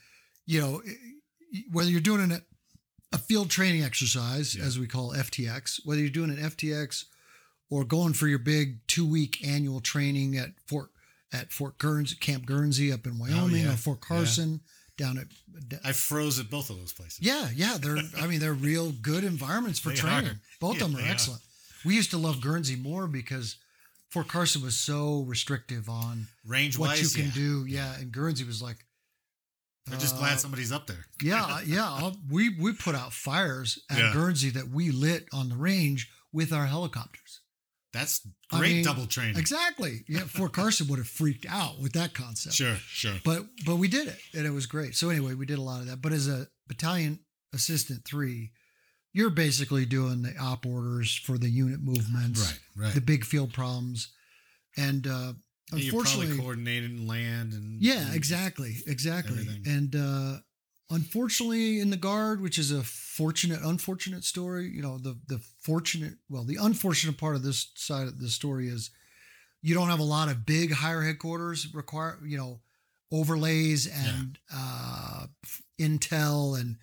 [0.46, 0.83] you know,
[1.70, 2.42] whether you're doing an,
[3.12, 4.64] a field training exercise, Yeah.
[4.64, 7.05] as we call FTX, whether you're doing an FTX
[7.70, 10.90] or going for your big two week annual training at Fort
[11.33, 13.75] at Fort Guernsey, Camp Guernsey up in Wyoming, Oh, yeah.
[13.75, 14.09] or Fort Yeah.
[14.17, 14.61] Carson
[14.97, 15.27] down at
[15.85, 17.19] I froze at both of those places.
[17.21, 17.99] yeah, yeah, they're.
[18.17, 20.31] I mean, they're real good environments for They training.
[20.31, 20.41] are.
[20.61, 21.12] Both Yeah, of them are they are.
[21.12, 21.43] excellent.
[21.85, 23.57] We used to love Guernsey more because
[24.11, 27.31] Fort Carson was so restrictive on Range what you can yeah.
[27.35, 27.64] do.
[27.67, 28.79] Yeah, and Guernsey was like,
[29.91, 31.07] I'm just uh, glad somebody's up there.
[31.23, 31.85] yeah, yeah.
[31.88, 34.12] I'll- We we put out fires at Yeah.
[34.12, 37.41] Guernsey that we lit on the range with our helicopters.
[37.92, 38.20] That's
[38.53, 39.37] I great mean, double training.
[39.38, 40.05] Exactly.
[40.09, 42.55] Yeah, Fort Carson would have freaked out with that concept.
[42.55, 43.14] Sure, sure.
[43.24, 45.81] but but we did it and it was great so anyway we did a lot
[45.81, 47.18] of that but as a battalion
[47.55, 48.51] assistant three
[49.14, 52.42] you're basically doing the op orders for the unit movements
[52.77, 52.94] Right, right.
[52.94, 54.12] the big field problems
[54.77, 55.33] and uh
[55.72, 59.62] Yeah, You're probably unfortunately coordinating land and yeah and- exactly exactly everything.
[59.66, 60.38] and uh
[60.90, 66.14] unfortunately in the guard which is a fortunate unfortunate story you know the the fortunate
[66.31, 68.90] well the unfortunate part of this side of the story is
[69.61, 72.61] you don't have a lot of big higher headquarters require you know
[73.12, 75.27] overlays and uh
[75.81, 76.77] intel and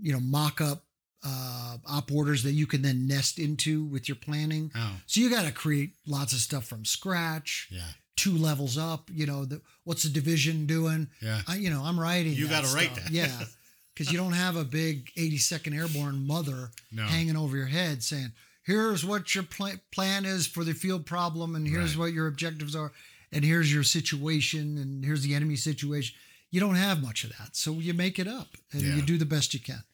[0.00, 0.84] you know mock up
[1.24, 4.70] uh op orders that you can then nest into with your planning.
[4.76, 7.68] Oh, so you got to create lots of stuff from scratch.
[7.70, 7.80] Yeah,
[8.18, 11.40] two levels up you know the, what's the division doing yeah.
[11.46, 12.32] I, you know, I'm writing.
[12.34, 13.10] You gotta write that.
[13.10, 13.30] yeah,
[13.94, 17.04] because you don't have a big 82nd Airborne mother No.
[17.04, 18.32] hanging over your head saying,
[18.64, 22.06] "Here's what your pl- plan is for the field problem, and here's Right.
[22.06, 22.92] what your objectives are,
[23.32, 26.14] and here's your situation, and here's the enemy situation."
[26.50, 28.96] You don't have much of that, so you make it up and Yeah.
[28.96, 29.84] you do the best you can.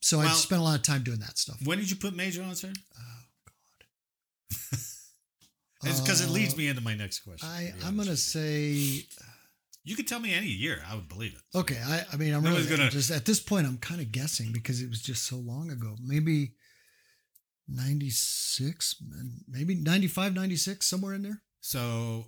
[0.00, 1.58] So I spent a lot of time doing that stuff.
[1.64, 2.72] When did you put major on, sir?
[2.98, 3.02] Oh,
[4.72, 4.99] It's
[5.82, 7.48] because it leads Uh, me into my next question.
[7.48, 9.04] I, I'm gonna say
[9.82, 10.82] You could tell me any year.
[10.86, 11.58] I would believe it.
[11.58, 13.66] Okay, I, I mean, I'm really gonna- just at this point.
[13.66, 15.96] I'm kind of guessing because it was just so long ago.
[16.02, 16.54] Maybe
[17.68, 21.42] 96, and maybe 95, 96, somewhere in there.
[21.60, 22.26] So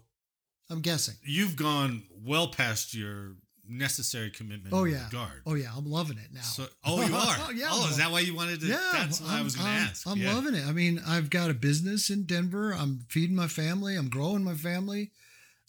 [0.71, 1.17] I'm guessing.
[1.25, 3.37] you've gone well past your
[3.79, 4.75] necessary commitment.
[4.75, 5.07] Oh in yeah.
[5.11, 5.43] the guard.
[5.47, 5.71] Oh yeah.
[5.77, 6.41] I'm loving it now.
[6.41, 7.37] So, oh, you are.
[7.45, 7.69] Oh, yeah.
[7.71, 8.67] Oh, is that why you wanted to?
[8.67, 10.07] Yeah, That's what I was going to ask.
[10.07, 10.35] I'm yeah.
[10.35, 10.65] loving it.
[10.67, 12.73] I mean, I've got a business in Denver.
[12.73, 13.97] I'm feeding my family.
[13.97, 15.11] I'm growing my family.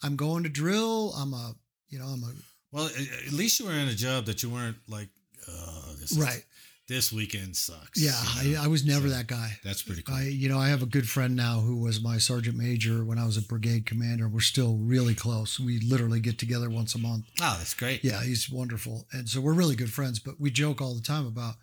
[0.04, 1.14] I'm going to drill.
[1.14, 1.54] I'm a,
[1.90, 2.32] you know, I'm a
[2.72, 5.10] Well, at least you were in a job that you weren't like,
[5.50, 6.44] oh, this is- right.
[6.88, 8.00] This weekend sucks.
[8.02, 8.62] Yeah, you know?
[8.62, 9.58] I, I was never So, that guy.
[9.64, 10.16] That's pretty cool.
[10.16, 13.18] I, you know, I have a good friend now who was my sergeant major when
[13.18, 14.28] I was a brigade commander.
[14.28, 15.60] We're still really close.
[15.60, 17.26] We literally get together once a month.
[17.42, 18.04] oh, that's great.
[18.04, 19.06] Yeah, he's wonderful.
[19.14, 21.56] And so we're really good friends, but we joke all the time about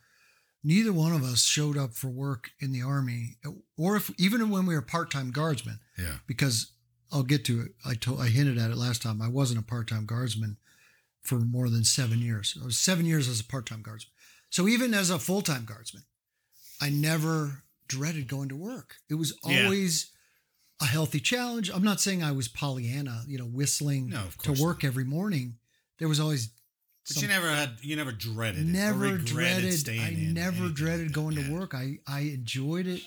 [0.65, 3.37] neither one of us showed up for work in the army
[3.79, 6.17] or if even when we were part-time guardsmen Yeah.
[6.27, 6.73] because
[7.13, 7.73] I'll get to it.
[7.85, 9.21] I told I hinted at it last time.
[9.23, 10.59] I wasn't a part-time guardsman
[11.23, 12.57] for more than 7 years.
[12.61, 14.13] I was 7 years as a part-time guardsman.
[14.51, 16.05] So even as a full-time guardsman,
[16.81, 18.97] I never dreaded going to work.
[19.09, 19.65] It was Yeah.
[19.65, 20.11] always
[20.81, 21.71] a healthy challenge.
[21.71, 25.59] I'm not saying I was Pollyanna, you know, whistling No, to work every morning.
[25.99, 26.49] There was always
[27.07, 29.89] But some- you never had, you never dreaded never dreaded.
[29.89, 31.75] I never dreaded going to work.
[31.75, 33.03] I I enjoyed it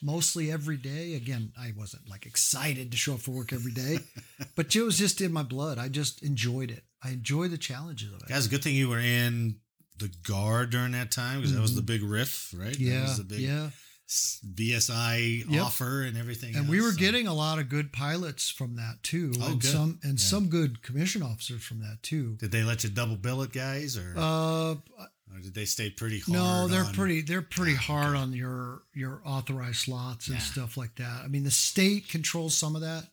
[0.00, 1.14] mostly every day.
[1.14, 3.98] Again, I wasn't like excited to show up for work every day,
[4.54, 5.78] but it was just in my blood.
[5.78, 6.84] I just enjoyed it.
[7.02, 8.28] I enjoy the challenges of it.
[8.28, 9.60] Guys, good thing you were in
[9.98, 12.72] the guard during that time because that was the big RIF, right?
[12.72, 12.92] That Mm-hmm.
[12.92, 13.70] yeah, was the big yeah.
[14.54, 15.62] VSI Yep.
[15.62, 16.56] offer and everything.
[16.56, 19.60] And we were so- getting a lot of good pilots from that too, Oh, and
[19.60, 19.70] good.
[19.70, 20.24] some and Yeah.
[20.24, 22.36] some good commission officers from that too.
[22.40, 24.74] Did they let you double bill it, guys, or, Uh,
[25.30, 26.32] or did they stay pretty hard?
[26.32, 28.18] no, they're on- pretty they're pretty Ah, hard okay.
[28.22, 30.42] on your your authorized slots and Yeah.
[30.44, 31.22] stuff like that.
[31.24, 33.10] I mean, the state controls some of that,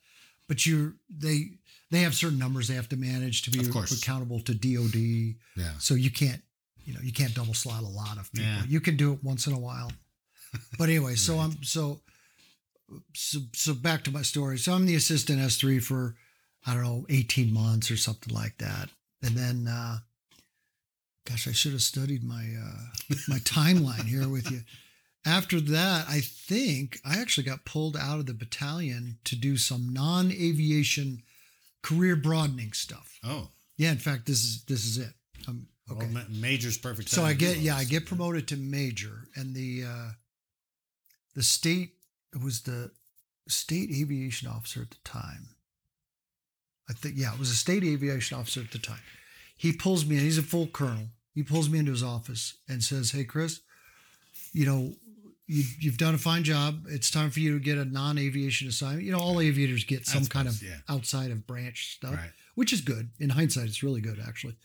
[0.47, 1.57] but you they
[1.91, 5.37] they have certain numbers they have to manage to be accountable to DOD.
[5.55, 5.77] Yeah.
[5.77, 6.41] So you can't
[6.85, 8.47] you know you can't double slot a lot of people.
[8.49, 8.63] Yeah.
[8.67, 9.91] You can do it once in a while.
[10.79, 11.99] But anyway, so I'm so
[13.13, 14.57] so so back to my story.
[14.57, 16.15] So I'm the assistant S3 for
[16.65, 18.89] I don't know 18 months or something like that,
[19.21, 19.67] and then.
[19.67, 19.97] uh
[21.27, 24.61] Gosh, I should have studied my uh, my timeline here with you.
[25.25, 29.91] After that, I think I actually got pulled out of the battalion to do some
[29.91, 31.23] non-aviation
[31.81, 33.17] career broadening stuff.
[33.23, 35.13] Oh, Yeah, in fact, this is this is it.
[35.47, 35.99] Um, okay.
[36.05, 37.09] well, ma- major's perfect.
[37.09, 40.09] so I get yeah, I get promoted to major, and the uh,
[41.35, 41.91] the state
[42.33, 42.91] it was the
[43.47, 45.49] state aviation officer at the time.
[46.89, 48.99] I think yeah, it was a state aviation officer at the time.
[49.57, 50.21] He pulls me in.
[50.23, 51.07] He's a full colonel.
[51.33, 53.61] He pulls me into his office and says, "Hey, Chris,
[54.53, 54.93] you know."
[55.47, 56.85] You, you've done a fine job.
[56.89, 59.03] It's time for you to get a non-aviation assignment.
[59.03, 60.77] You know, all aviators get some That's kind of yeah.
[60.89, 62.31] outside of branch stuff Right.
[62.55, 63.11] which is good.
[63.19, 64.55] In hindsight, it's really good actually.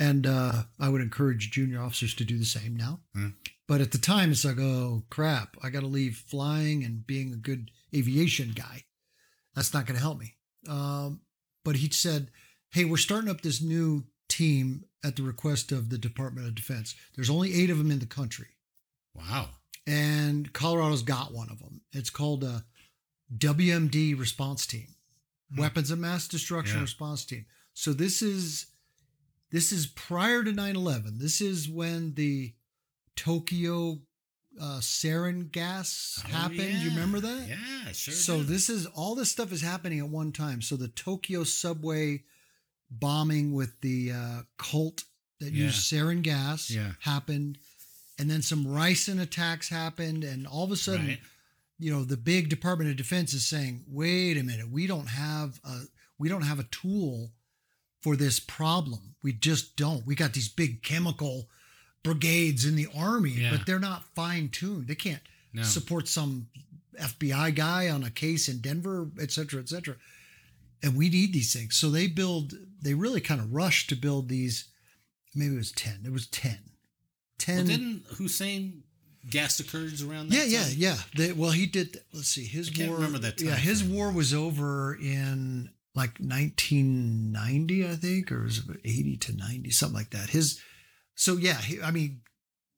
[0.00, 3.00] And uh, I would encourage junior officers to do the same now.
[3.14, 3.28] Hmm.
[3.68, 7.32] But at the time, it's like, oh crap, I got to leave flying and being
[7.32, 8.84] a good aviation guy.
[9.54, 10.34] That's not going to help me.
[10.68, 11.20] Um,
[11.64, 12.30] but he said,
[12.72, 16.94] hey, we're starting up this new team at the request of the Department of Defense.
[17.14, 18.46] There's only eight of them in the country
[19.14, 19.50] Wow.
[19.86, 21.82] and Colorado's got one of them.
[21.92, 22.64] It's called a
[23.36, 24.94] WMD response team,
[25.52, 25.60] Hmm.
[25.60, 26.82] weapons of mass destruction Yeah.
[26.82, 27.46] response team.
[27.74, 28.66] So this is
[29.50, 31.18] this is prior to 9/11.
[31.18, 32.54] This is when the
[33.16, 34.00] Tokyo
[34.60, 36.82] uh, sarin gas Oh, happened.
[36.82, 37.48] You remember that?
[37.48, 38.12] Yeah, sure.
[38.14, 38.44] So do.
[38.44, 40.60] this is all this stuff is happening at one time.
[40.62, 42.24] So the Tokyo subway
[42.90, 45.04] bombing with the uh, cult
[45.38, 45.66] that Yeah.
[45.66, 46.94] used sarin gas Yeah.
[47.00, 47.58] happened,
[48.18, 51.20] and then some ricin attacks happened, and all of a sudden, Right.
[51.78, 55.60] you know, the big Department of Defense is saying, "Wait a minute, we don't have
[55.64, 55.82] a
[56.18, 57.32] we don't have a tool
[58.00, 59.14] for this problem.
[59.22, 60.06] We just don't.
[60.06, 61.48] We got these big chemical
[62.02, 63.50] brigades in the army, Yeah.
[63.50, 64.86] but they're not fine tuned.
[64.88, 65.62] They can't No.
[65.62, 66.48] support some
[66.98, 69.96] FBI guy on a case in Denver, et cetera, et cetera.
[70.82, 71.76] And we need these things.
[71.76, 74.64] So they build, they really kind of rushed to build these.
[75.34, 76.00] Maybe it was 10.
[76.06, 76.58] It was 10.
[77.38, 77.56] 10.
[77.56, 78.82] Well, didn't Hussein
[79.28, 80.74] gas the Kurds around that yeah, yeah, time?
[80.78, 80.98] yeah.
[81.14, 82.00] They, well, he did.
[82.12, 82.44] Let's see.
[82.44, 82.94] His war.
[82.96, 88.64] remember that Yeah, his war was over in like 1990, I think, or was it
[88.84, 90.30] 80 to 90, something like that.
[90.30, 90.60] His.
[91.14, 92.22] So yeah, he, I mean,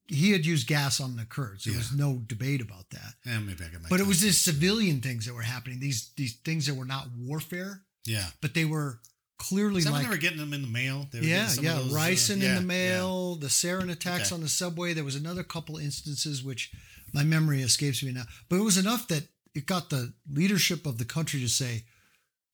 [0.09, 1.65] he had used gas on the Kurds.
[1.65, 3.15] There was no debate about that.
[3.25, 5.79] Yeah, maybe I got my but it was these civilian things that were happening.
[5.81, 8.27] These these things that were not warfare, Yeah.
[8.41, 9.01] but they were
[9.39, 11.07] clearly Is that when like they were getting them in the mail?
[11.13, 12.61] Yeah, some yeah, those, uh, ricin yeah, in the yeah.
[12.61, 14.35] mail, the sarin attacks Okay.
[14.35, 14.93] on the subway.
[14.93, 16.73] There was another couple instances which
[17.13, 20.99] my memory escapes me now, but it was enough that it got the leadership of
[20.99, 21.85] the country to say,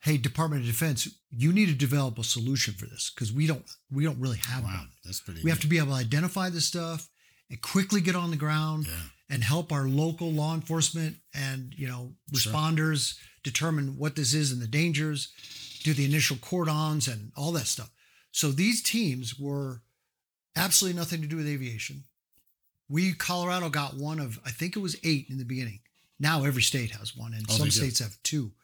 [0.00, 3.64] "Hey, Department of Defense, you need to develop a solution for this because we don't
[3.90, 4.92] we don't really have Wow, one.
[5.04, 5.42] that's pretty.
[5.42, 7.08] We have to be able to identify this stuff
[7.50, 8.94] and quickly get on the ground." Yeah.
[9.30, 12.50] and help our local law enforcement and you know Sure.
[12.50, 15.28] responders determine what this is and the dangers
[15.82, 17.90] do the initial cordons and all that stuff
[18.32, 19.82] So these teams were
[20.56, 22.04] absolutely nothing to do with aviation.
[22.88, 25.80] We Colorado got one of I think it was eight in the beginning.
[26.18, 28.54] Now every state has one, and Oh, some states have two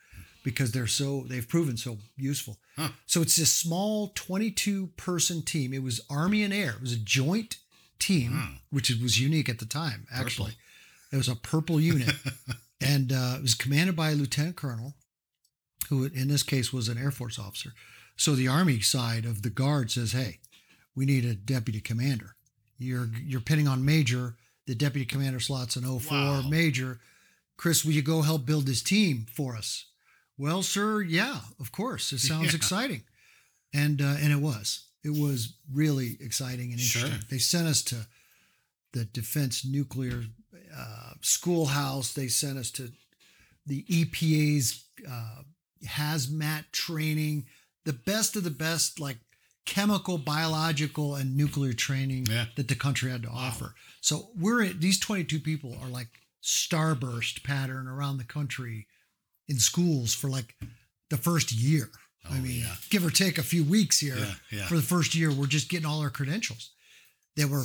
[0.44, 2.58] because they're so they've proven so useful.
[2.76, 2.90] Huh.
[3.06, 5.72] So it's this small 22 person team.
[5.72, 6.74] It was Army and Air.
[6.76, 7.56] It was a joint
[7.98, 8.48] team, Wow.
[8.70, 10.06] which was unique at the time.
[10.14, 11.12] Actually, Purple.
[11.12, 12.14] it was a purple unit,
[12.80, 14.94] and uh, it was commanded by a lieutenant colonel,
[15.88, 17.72] who in this case was an Air Force officer.
[18.16, 20.38] So the Army side of the Guard says, "Hey,
[20.94, 22.36] we need a deputy commander.
[22.78, 24.36] You're you're pinning on Major.
[24.66, 26.42] The deputy commander slots an 04 Wow.
[26.48, 27.00] Major.
[27.56, 29.86] Chris, will you go help build this team for us?"
[30.36, 32.12] Well, sir, yeah, of course.
[32.12, 32.56] It sounds Yeah.
[32.56, 33.02] exciting,
[33.72, 34.84] and uh, and it was.
[35.02, 37.02] It was really exciting and Sure.
[37.04, 37.28] interesting.
[37.30, 38.06] They sent us to
[38.92, 40.26] the Defense Nuclear
[40.74, 42.12] uh, Schoolhouse.
[42.14, 42.92] They sent us to
[43.66, 45.42] the EPA's uh,
[45.86, 47.46] hazmat training,
[47.84, 49.18] the best of the best, like
[49.66, 52.46] chemical, biological, and nuclear training Yeah.
[52.56, 53.74] that the country had to offer.
[54.00, 56.08] So we're these 22 people are like
[56.42, 58.86] starburst pattern around the country
[59.48, 60.54] in schools for like
[61.10, 61.90] the first year.
[62.28, 62.74] I Oh, mean, yeah.
[62.88, 64.66] give or take a few weeks here Yeah, yeah.
[64.66, 66.70] for the first year, we're just getting all our credentials.
[67.36, 67.64] They were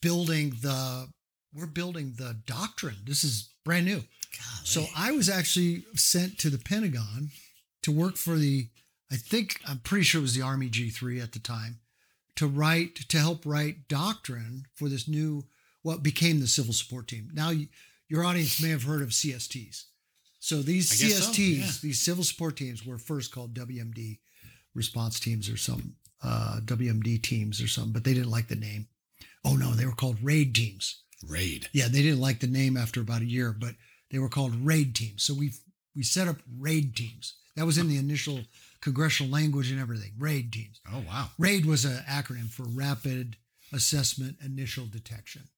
[0.00, 1.08] building the
[1.54, 2.96] we're building the doctrine.
[3.04, 4.02] This is brand new.
[4.64, 7.30] So I was actually sent to the Pentagon
[7.82, 8.68] to work for the
[9.10, 11.78] I think I'm pretty sure it was the Army G3 at the time
[12.36, 15.44] to write to help write doctrine for this new
[15.82, 17.30] what became the civil support team.
[17.32, 17.68] Now you,
[18.08, 19.84] your audience may have heard of CSTs.
[20.46, 21.70] So these guess so, CSTs, yeah.
[21.82, 24.18] these civil support teams were first called WMD
[24.76, 28.86] response teams or some uh, WMD teams or something, but they didn't like the name.
[29.44, 31.02] Oh no, they were called raid teams.
[31.26, 31.68] Raid.
[31.72, 33.74] Yeah, they didn't like the name after about a year, but
[34.12, 35.24] they were called raid teams.
[35.24, 35.50] So we
[35.96, 37.34] we set up raid teams.
[37.56, 38.38] That was in the initial
[38.80, 40.12] congressional language and everything.
[40.16, 40.80] Raid teams.
[40.94, 41.30] Oh wow.
[41.40, 43.36] RAID was an acronym for Rapid
[43.72, 45.48] Assessment Initial Detection,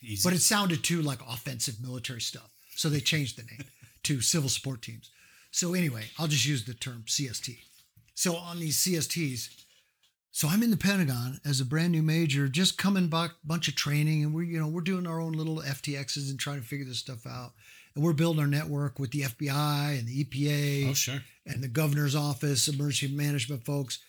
[0.00, 0.20] Easy.
[0.22, 2.52] but it sounded too like offensive military stuff.
[2.76, 3.64] So they changed the name
[4.04, 5.10] to Civil Support Teams.
[5.50, 7.58] So anyway, I'll just use the term CST.
[8.14, 9.48] So on these CSTs,
[10.30, 13.76] so I'm in the Pentagon as a brand new major, just coming back, bunch of
[13.76, 16.84] training, and we're you know we're doing our own little FTXs and trying to figure
[16.86, 17.52] this stuff out,
[17.94, 21.22] and we're building our network with the FBI and the EPA oh sure.
[21.46, 24.00] and the governor's office, emergency management folks.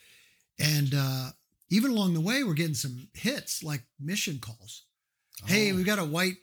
[0.60, 1.30] And uh,
[1.70, 4.84] even along the way, we're getting some hits like mission calls.
[5.46, 5.76] Hey, Oh.
[5.76, 6.38] we got a white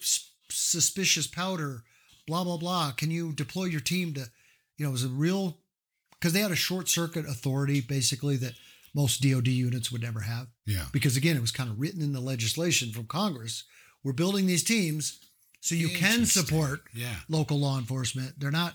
[0.49, 1.83] suspicious powder,
[2.27, 2.93] blah, blah, blah.
[2.93, 4.21] Can you deploy your team to,
[4.77, 5.59] you know, it was a real,
[6.13, 8.55] because they had a short circuit authority basically that
[8.95, 10.49] most DOD units would never have.
[10.67, 10.87] Yeah.
[10.93, 13.65] Because again, it was kind of written in the legislation from Congress.
[14.05, 15.19] We're building these teams
[15.61, 17.17] so you can support Yeah.
[17.29, 18.39] local law enforcement.
[18.39, 18.75] They're not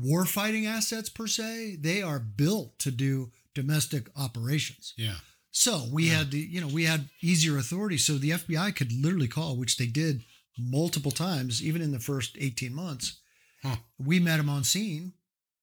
[0.00, 1.76] war fighting assets per se.
[1.80, 4.92] They are built to do domestic operations.
[4.96, 5.16] Yeah.
[5.52, 6.18] So we Yeah.
[6.18, 7.96] had the, you know, we had easier authority.
[7.98, 10.24] So the FBI could literally call, which they did
[10.58, 13.20] multiple times, even in the first 18 months.
[13.62, 13.76] Huh.
[13.98, 15.12] We met him on scene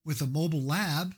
[0.06, 1.14] with a mobile lab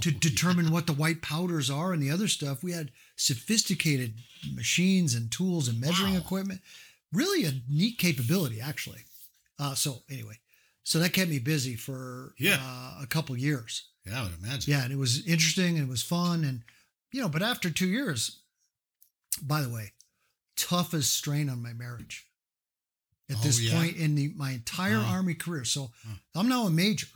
[0.00, 2.62] to Oh, determine what the white powders are and the other stuff.
[2.62, 4.14] We had sophisticated
[4.52, 6.20] machines and tools and measuring Wow.
[6.20, 6.60] equipment.
[7.12, 9.02] Really a neat capability, actually.
[9.58, 10.38] Uh, so anyway,
[10.84, 12.58] so that kept me busy for Yeah.
[12.60, 13.84] uh, a couple years.
[14.06, 14.70] Yeah, I would imagine.
[14.72, 16.62] Yeah, and it was interesting and it was fun, and
[17.10, 17.28] you know.
[17.28, 18.38] But after two years,
[19.42, 19.92] by the way,
[20.56, 22.26] toughest strain on my marriage
[23.30, 23.72] at Oh, this yeah?
[23.78, 25.02] point in the my entire Oh.
[25.16, 25.64] army career.
[25.64, 26.18] So Oh.
[26.34, 27.06] I'm now a major.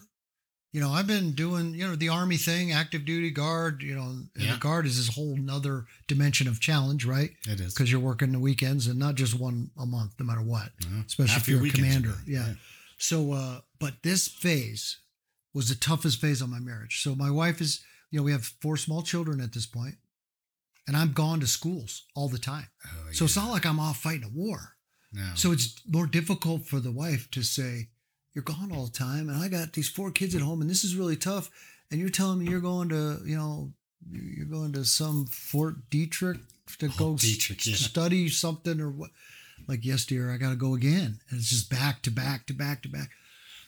[0.72, 3.82] You know, I've been doing you know the army thing, active duty guard.
[3.82, 4.54] You know, Yeah.
[4.54, 7.30] the guard is this whole nother dimension of challenge, right?
[7.46, 7.72] It is.
[7.74, 11.02] Because you're working the weekends and not just one a month, no matter what Uh-huh.
[11.06, 12.22] especially Half if you're a commander.
[12.26, 12.54] Yeah.
[12.98, 14.98] So, uh, but this phase
[15.54, 17.00] was the toughest phase on my marriage.
[17.02, 19.96] So my wife is, you know, we have four small children at this point,
[20.86, 22.68] and I'm gone to schools all the time.
[22.86, 24.76] Oh, So it's not like I'm off fighting a war.
[25.12, 25.30] No.
[25.34, 27.88] So it's more difficult for the wife to say,
[28.34, 30.84] "You're gone all the time, and I got these four kids at home, and this
[30.84, 31.50] is really tough."
[31.90, 33.72] And you're telling me you're going to, you know,
[34.10, 36.40] you're going to some Fort Detrick
[36.78, 37.74] to go s- yeah.
[37.76, 39.10] study something or what?
[39.66, 42.54] Like, yes, dear, I got to go again, and it's just back to back to
[42.54, 43.10] back to back.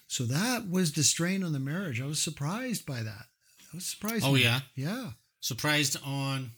[0.07, 2.01] So that was the strain on the marriage.
[2.01, 3.27] I was surprised by that.
[3.73, 4.25] I was surprised.
[4.25, 4.61] Oh, yeah?
[4.61, 4.63] that.
[4.75, 6.51] yeah surprised on.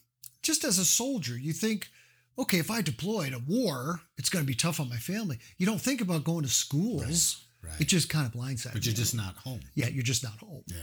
[0.43, 1.89] just as a soldier, you think,
[2.39, 5.39] okay, if I deploy to war, it's going to be tough on my family.
[5.59, 7.45] You don't think about going to schools.
[7.63, 7.81] Right.
[7.81, 8.73] It just kind of blindsides.
[8.73, 8.97] but you're me.
[8.97, 9.61] just not home.
[9.75, 10.65] yeah, you're just not home.
[10.67, 10.77] Yeah.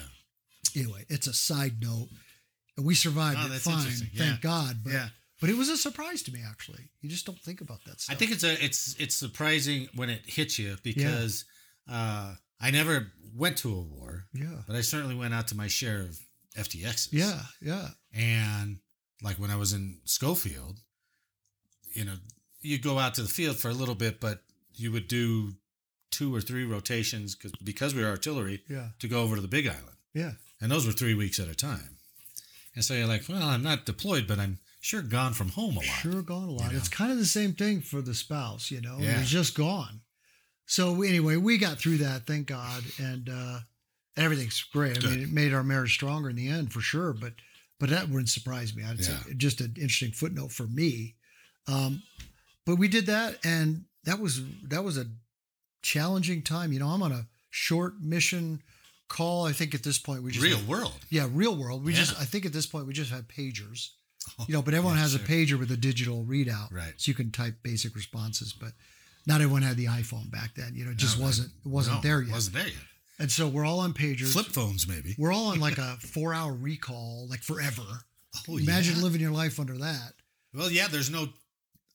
[0.82, 2.08] Anyway, it's a side note.
[2.78, 4.38] And we survived Oh, it fine, thank Yeah.
[4.41, 4.78] God.
[4.84, 5.10] But Yeah.
[5.41, 6.89] but it was a surprise to me actually.
[7.02, 8.16] You just don't think about that stuff.
[8.16, 11.43] I think it's a it's it's surprising when it hits you because
[11.89, 15.68] uh, I never went to a war, yeah, but I certainly went out to my
[15.68, 16.18] share of
[16.58, 17.10] FTXs.
[17.12, 17.89] yeah, yeah.
[18.14, 18.78] and
[19.22, 20.80] like when I was in Schofield,
[22.00, 22.16] you know,
[22.62, 24.41] you go out to the field for a little bit, but
[24.74, 25.54] you would do
[26.12, 28.89] two or three rotations because because we were artillery Yeah.
[29.00, 30.34] to go over to the Big Island, Yeah.
[30.62, 31.97] and those were three weeks at a time.
[32.76, 35.80] And so you're like, well, I'm not deployed, but I'm sure gone from home a
[35.80, 36.00] lot.
[36.02, 36.72] Sure gone a lot.
[36.72, 36.78] know?
[36.78, 38.97] It's kind of the same thing for the spouse, you know.
[39.00, 39.20] Yeah.
[39.20, 40.02] It's just gone.
[40.66, 43.60] So anyway, we got through that, thank God, and uh,
[44.16, 44.97] everything's great.
[44.97, 45.10] I Good.
[45.12, 47.12] mean, it made our marriage stronger in the end for sure.
[47.14, 47.34] But
[47.80, 48.84] but that wouldn't surprise me.
[48.84, 49.24] I'd Yeah.
[49.24, 51.16] say just an interesting footnote for me.
[51.72, 52.03] Um,
[52.65, 55.05] but we did that, and that was that was a
[55.82, 56.72] challenging time.
[56.72, 58.61] You know, I'm on a short mission
[59.07, 59.45] call.
[59.45, 60.93] I think at this point we just Real had- world.
[61.09, 61.84] yeah, real world.
[61.84, 63.89] We just I think at this point we just had pagers.
[64.47, 65.22] You know, but everyone Yeah, has sure.
[65.22, 66.72] a pager with a digital readout.
[66.72, 66.93] Right.
[66.97, 68.74] So you can type basic responses, but
[69.26, 70.74] not everyone had the iPhone back then.
[70.76, 72.34] You know, it just No, wasn't it wasn't No, there yet.
[72.34, 72.76] Wasn't there yet.
[73.17, 74.34] And so we're all on pagers.
[74.34, 75.15] Flip phones, maybe.
[75.17, 77.82] We're all on like a four hour recall, like forever.
[78.47, 79.03] Oh, Imagine yeah.
[79.03, 80.13] living your life under that.
[80.53, 81.30] Well, yeah, there's no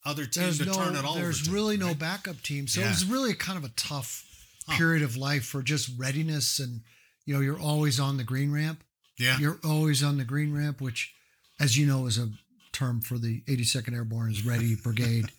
[0.05, 2.67] other team There's to no turn it all there's to, really no backup team.
[2.69, 2.87] So Yeah.
[2.89, 4.25] it was really kind of a tough
[4.67, 4.77] Huh.
[4.79, 6.81] period of life for just readiness and
[7.27, 8.83] you know, you're always on the green ramp.
[9.19, 9.39] Yeah.
[9.39, 11.15] You're always on the green ramp, which,
[11.59, 12.31] as you know, is a
[12.73, 15.31] term for the 82nd Airborne's Ready Brigade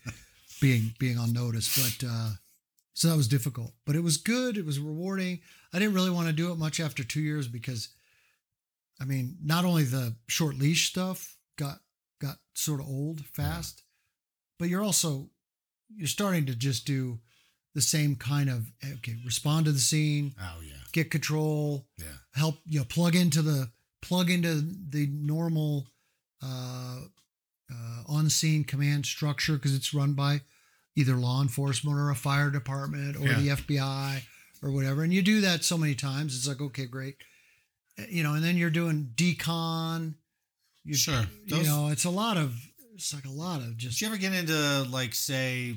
[0.61, 1.75] being being on notice.
[1.99, 2.29] But uh,
[2.93, 4.57] so that was difficult, but it was good.
[4.57, 5.41] It was rewarding.
[5.73, 7.89] I didn't really want to do it much after two years because,
[8.99, 11.79] I mean, not only the short leash stuff got
[12.21, 13.83] got sort of old fast,
[14.59, 15.29] but you're also
[15.95, 17.19] you're starting to just do
[17.73, 20.73] the same kind of okay, respond to the scene, Oh yeah.
[20.93, 22.05] get control, Yeah.
[22.33, 25.87] help you know plug into the plug into the normal
[26.43, 27.01] uh,
[27.71, 30.41] uh, on scene command structure because it's run by
[30.95, 33.39] either law enforcement or a fire department or Yeah.
[33.39, 34.21] the FBI
[34.61, 35.03] or whatever.
[35.03, 37.17] And you do that so many times, it's like okay, great,
[37.99, 38.33] Uh, you know.
[38.33, 40.15] And then you're doing decon.
[40.83, 41.25] You, Sure.
[41.45, 42.55] you know, it's a lot of
[42.95, 43.99] it's like a lot of just.
[43.99, 45.75] Did you ever get into like say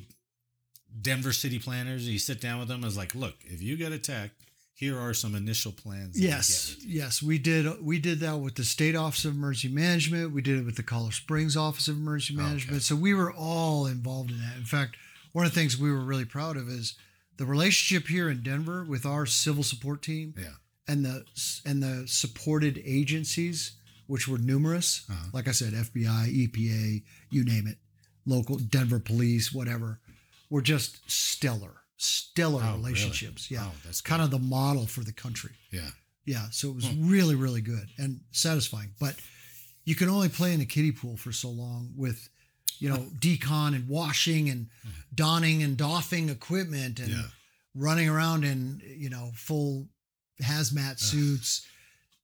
[1.00, 2.08] Denver city planners?
[2.08, 4.34] You sit down with them as like, look, if you get attacked,
[4.74, 6.18] here are some initial plans.
[6.18, 7.84] Yes, get with you." yes, we did.
[7.84, 10.32] We did that with the State Office of Emergency Management.
[10.32, 12.48] We did it with the Colorado Springs Office of Emergency oh, Okay.
[12.48, 12.82] Management.
[12.82, 14.56] So we were all involved in that.
[14.56, 14.96] In fact,
[15.32, 16.94] one of the things we were really proud of is
[17.36, 20.54] the relationship here in Denver with our civil support team Yeah.
[20.86, 21.24] and the
[21.64, 23.72] and the supported agencies,
[24.08, 25.04] which were numerous.
[25.08, 25.28] Uh-huh.
[25.32, 27.78] Like I said, FBI, EPA, you name it,
[28.26, 30.00] local Denver police, whatever,
[30.50, 32.78] were just stellar, stellar Oh, really?
[32.78, 33.50] relationships.
[33.50, 35.52] Yeah, Oh, that's kind of the model for the country.
[35.70, 35.90] Yeah.
[36.24, 37.08] Yeah, so it was Hmm.
[37.08, 38.90] really, really good and satisfying.
[38.98, 39.16] But
[39.84, 42.28] you can only play in a kiddie pool for so long with,
[42.78, 44.68] you know, decon and washing and
[45.14, 47.28] donning and doffing equipment and Yeah.
[47.74, 49.88] running around in, you know, full
[50.42, 51.62] hazmat suits.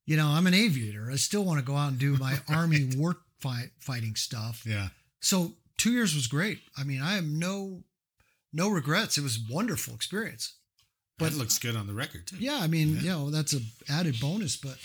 [0.07, 1.09] You know, I'm an aviator.
[1.11, 4.63] I still want to go out and do my army war fight, fighting stuff.
[4.67, 4.89] Yeah.
[5.21, 6.61] So two years was great.
[6.77, 7.83] I mean, I have no
[8.53, 9.19] no regrets.
[9.19, 10.55] It was a wonderful experience.
[11.19, 12.37] But it looks good on the record too.
[12.39, 13.01] Yeah, I mean, Yeah.
[13.01, 14.77] you know, that's a added bonus, but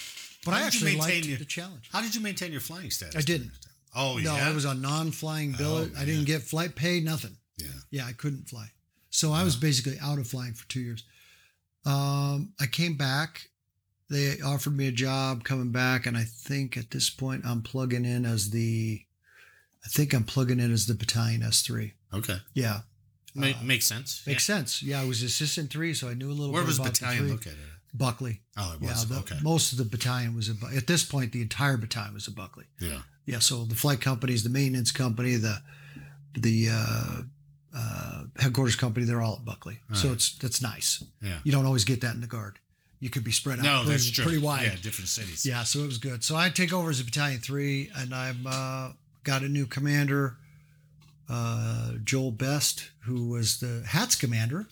[0.46, 1.90] but How I actually liked your- the challenge.
[1.92, 3.16] How did you maintain your flying status?
[3.16, 3.52] I didn't.
[3.96, 4.50] Oh no, yeah.
[4.52, 5.92] it was a non-flying billet.
[5.96, 7.36] Oh, I didn't get flight pay, nothing.
[7.58, 7.68] yeah.
[7.92, 8.68] Yeah, I couldn't fly.
[9.10, 11.04] So I was basically out of flying for two years.
[11.86, 13.49] Um, I came back.
[14.10, 18.06] They offered me a job coming back, and I think at this point I'm plugging
[18.06, 19.02] in as the,
[19.86, 21.94] I think I'm plugging in as the battalion S three.
[22.14, 22.38] Okay.
[22.54, 22.82] Yeah,
[23.36, 24.24] Ma- Uh, makes sense.
[24.26, 24.82] makes sense.
[24.82, 27.28] Yeah, I was assistant three, so I knew a little Where bit was about battalion
[27.28, 27.58] the located?
[27.94, 28.42] Buckley.
[28.58, 29.08] Oh, it Yeah, was.
[29.08, 29.38] the, okay.
[29.44, 31.32] most of the battalion was at, at this point.
[31.32, 32.66] The entire battalion was at Buckley.
[32.80, 33.02] Yeah.
[33.26, 35.62] Yeah, so the flight companies, the maintenance company, the
[36.34, 37.22] the uh,
[37.76, 39.80] uh, headquarters company, they're all at Buckley.
[39.94, 40.16] So Right.
[40.16, 41.04] it's that's nice.
[41.22, 41.40] Yeah.
[41.44, 42.58] You don't always get that in the guard.
[43.00, 44.26] You could be spread out No, pretty, that's true.
[44.26, 44.64] pretty wide.
[44.64, 45.46] Yeah, different cities.
[45.46, 46.24] Yeah, so it was good.
[46.24, 48.90] So I take over as a battalion three, and I've uh,
[49.24, 50.36] got a new commander,
[51.30, 54.68] uh, Joel Best, who was the HAATS commander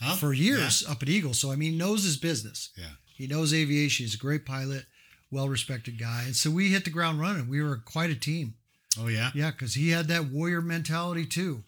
[0.00, 0.14] Huh?
[0.16, 1.32] for years up at Eagle.
[1.34, 2.68] So I mean, he knows his business.
[2.76, 2.84] Yeah.
[3.14, 4.04] He knows aviation.
[4.04, 4.84] He's a great pilot,
[5.30, 6.24] well respected guy.
[6.26, 7.48] And so we hit the ground running.
[7.48, 8.54] We were quite a team.
[9.00, 9.30] Oh yeah.
[9.34, 11.62] Yeah, because he had that warrior mentality too.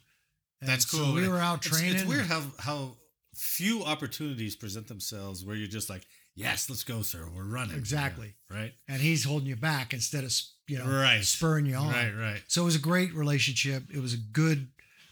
[0.61, 1.15] And That's so cool.
[1.15, 2.01] we were out It's- training.
[2.01, 2.97] It's, weird how how
[3.39, 7.27] few opportunities present themselves where you're just like, yes, let's go, sir.
[7.35, 7.77] We're running.
[7.77, 8.35] Exactly.
[8.51, 8.73] Right.
[8.89, 10.33] and he's holding you back instead of
[10.67, 11.25] you know Right.
[11.25, 11.89] spurring you on.
[11.93, 12.13] Right.
[12.15, 12.43] Right.
[12.49, 13.85] So it was a great relationship.
[13.95, 14.69] It was a good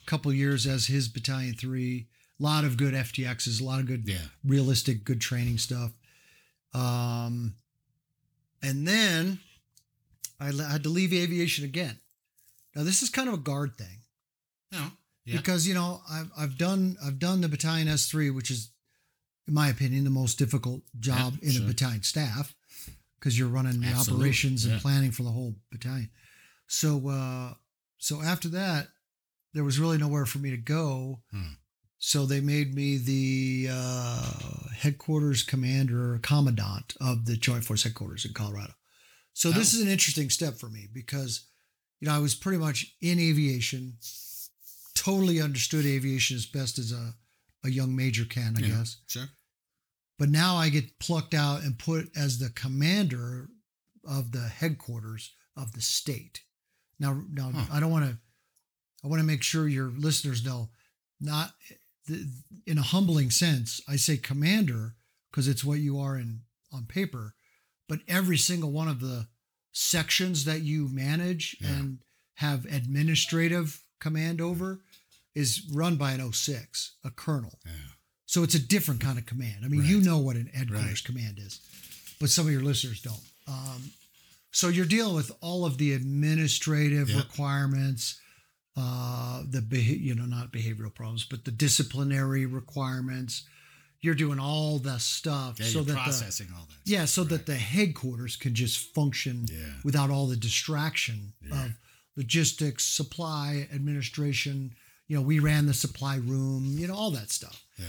[0.06, 2.08] couple years as his battalion three.
[2.38, 4.26] A lot of good FTXs, a lot of good Yeah.
[4.44, 5.92] realistic, good training stuff.
[6.74, 7.54] Um,
[8.62, 9.38] and then
[10.38, 11.98] I had to leave aviation again.
[12.74, 14.02] Now this is kind of a guard thing.
[14.72, 14.90] No.
[15.26, 15.36] Yeah.
[15.38, 18.70] because you know I've I've done I've done the battalion S three, which is,
[19.48, 21.64] in my opinion, the most difficult job Yeah, in sure.
[21.64, 22.54] a battalion staff
[23.18, 24.80] because you're running the Absolutely, operations and yeah.
[24.80, 26.10] planning for the whole battalion.
[26.68, 27.54] So uh,
[27.98, 28.88] so after that,
[29.52, 31.20] there was really nowhere for me to go.
[31.32, 31.54] Hmm.
[31.98, 38.32] So they made me the uh, headquarters commander, commandant of the Joint Force headquarters in
[38.34, 38.74] Colorado.
[39.32, 39.78] So this Oh.
[39.78, 41.46] is an interesting step for me because,
[42.00, 43.96] you know, I was pretty much in aviation,
[44.96, 47.14] totally understood aviation as best as a,
[47.64, 48.68] a young major can, I Yeah.
[48.78, 48.96] guess.
[49.06, 49.28] Sure.
[50.18, 53.48] But now I get plucked out and put as the commander
[54.04, 56.40] of the headquarters of the state.
[56.98, 57.66] Now, now Huh.
[57.70, 58.18] I don't want to.
[59.04, 60.70] I want to make sure your listeners know,
[61.20, 61.54] not
[62.06, 62.28] the,
[62.66, 63.80] in a humbling sense.
[63.86, 64.96] I say commander
[65.30, 66.40] because it's what you are in
[66.72, 67.34] on paper,
[67.88, 69.28] but every single one of the
[69.72, 71.68] sections that you manage Yeah.
[71.76, 71.98] and
[72.36, 74.80] have administrative command over
[75.36, 77.60] is run by an 06, a colonel.
[77.64, 77.72] Yeah.
[78.24, 79.64] So it's a different kind of command.
[79.64, 81.04] I mean, you know what an headquarters Right.
[81.04, 81.60] command is,
[82.18, 83.20] but some of your listeners don't.
[83.46, 83.92] Um,
[84.50, 87.18] so you're dealing with all of the administrative Yeah.
[87.18, 88.18] requirements,
[88.76, 93.44] uh, the beha- you know not behavioral problems, but the disciplinary requirements.
[94.00, 96.76] You're doing all the stuff Yeah, so that processing all that.
[96.90, 99.80] yeah, so that the headquarters can just function Yeah.
[99.84, 101.66] without all the distraction Yeah.
[101.66, 101.72] of
[102.16, 104.74] logistics, supply, administration.
[105.08, 106.76] You know, we ran the supply room.
[106.78, 107.62] You know, all that stuff.
[107.78, 107.84] Yeah.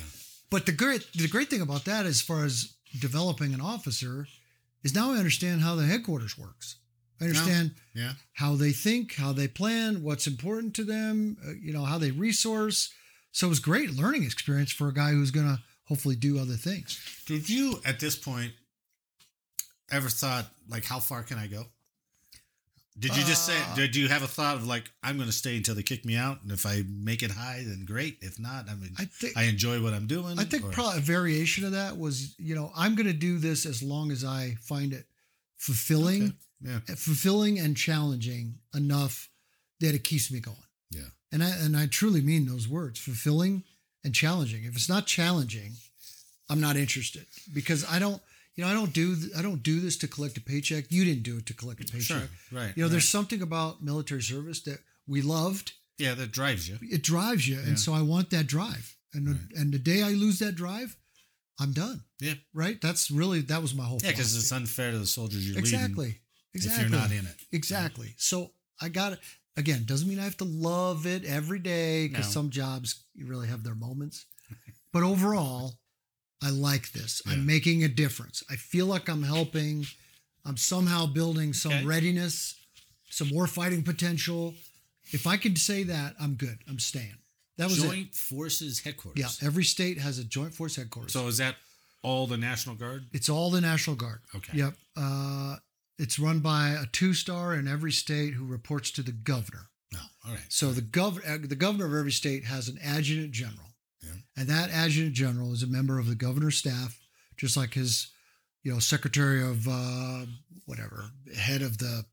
[0.50, 4.28] But the great the great thing about that, as far as developing an officer,
[4.84, 6.78] is now I understand how the headquarters works.
[7.20, 8.14] I understand Yeah.
[8.34, 11.38] how they think, how they plan, what's important to them.
[11.46, 12.94] Uh, you know, how they resource.
[13.32, 16.56] So it was great learning experience for a guy who's going to hopefully do other
[16.56, 17.00] things.
[17.26, 18.54] Did you at this point
[19.92, 21.66] ever thought like how far can I go?
[23.00, 25.34] Did you just say Uh, did you have a thought of like I'm going to
[25.44, 28.40] stay until they kick me out and if I make it high then great if
[28.40, 31.02] not I mean I think I enjoy what I'm doing I think or- probably a
[31.02, 34.56] variation of that was, you know, I'm going to do this as long as I
[34.62, 35.06] find it
[35.58, 36.72] fulfilling, Okay.
[36.88, 39.30] yeah fulfilling and challenging enough
[39.80, 40.58] that it keeps me going.
[40.92, 43.64] yeah And I and I truly mean those words, fulfilling
[44.04, 44.64] and challenging.
[44.64, 45.74] If it's not challenging,
[46.50, 48.22] I'm not interested because I don't,
[48.58, 50.92] you know, I don't do I don't do this to collect a paycheck.
[50.92, 52.02] You didn't do it to collect a paycheck.
[52.18, 52.92] sure right You know, right.
[52.92, 55.72] there's something about military service that we loved.
[55.98, 57.68] yeah that drives you It drives you, Yeah.
[57.68, 58.96] and so I want that drive.
[59.14, 59.52] And Right.
[59.56, 60.98] and the day I lose that drive,
[61.60, 62.04] I'm done.
[62.20, 62.82] yeah Right?
[62.82, 64.00] That's really that was my whole.
[64.00, 64.10] Thing.
[64.10, 66.22] Yeah because it's unfair to the soldiers you're exactly leading
[66.54, 68.16] exactly if you're not in it exactly.
[68.18, 68.52] So
[68.82, 69.20] I got it
[69.56, 69.86] again.
[69.86, 72.32] Doesn't mean I have to love it every day because No.
[72.32, 74.26] some jobs you really have their moments.
[74.94, 75.80] But overall,
[76.44, 77.22] I like this.
[77.26, 77.34] Yeah.
[77.34, 78.44] I'm making a difference.
[78.50, 79.86] I feel like I'm helping.
[80.46, 81.86] I'm somehow building some Okay.
[81.86, 82.56] readiness,
[83.10, 84.56] some war fighting potential.
[85.12, 86.60] If I could say that, I'm good.
[86.68, 87.16] I'm staying.
[87.58, 89.48] That was Joint Forces headquarters Yeah.
[89.48, 91.14] Every state has a joint force headquarters.
[91.14, 91.56] so is that
[92.04, 94.22] all the National Guard It's all the National Guard.
[94.36, 94.58] Okay.
[94.58, 94.78] Yep.
[94.96, 95.56] Uh,
[95.98, 99.70] it's run by a two star in every state who reports to the governor.
[99.92, 103.67] no all right So the governor, the governor of every state has an adjutant general,
[104.08, 104.42] Yeah.
[104.42, 107.00] and that adjutant general is a member of the governor's staff,
[107.38, 108.08] just like his,
[108.64, 110.26] you know, secretary of uh,
[110.66, 112.06] whatever, head of the,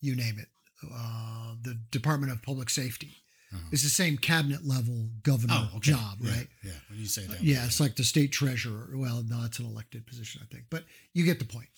[0.00, 0.48] you name it,
[0.92, 3.16] uh, the Department of Public Safety.
[3.52, 3.62] Uh-huh.
[3.72, 5.92] It's the same cabinet level governor oh okay.
[5.92, 6.48] job, Yeah, right?
[6.64, 8.88] yeah when you say that Yeah, it's like the state treasurer.
[8.94, 11.68] Well, no, it's an elected position, I think, but you get the point.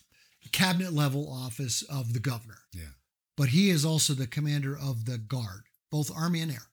[0.51, 2.59] Cabinet level office of the governor.
[2.73, 2.85] yeah
[3.37, 6.69] But he is also the commander of the guard, both Army and Air,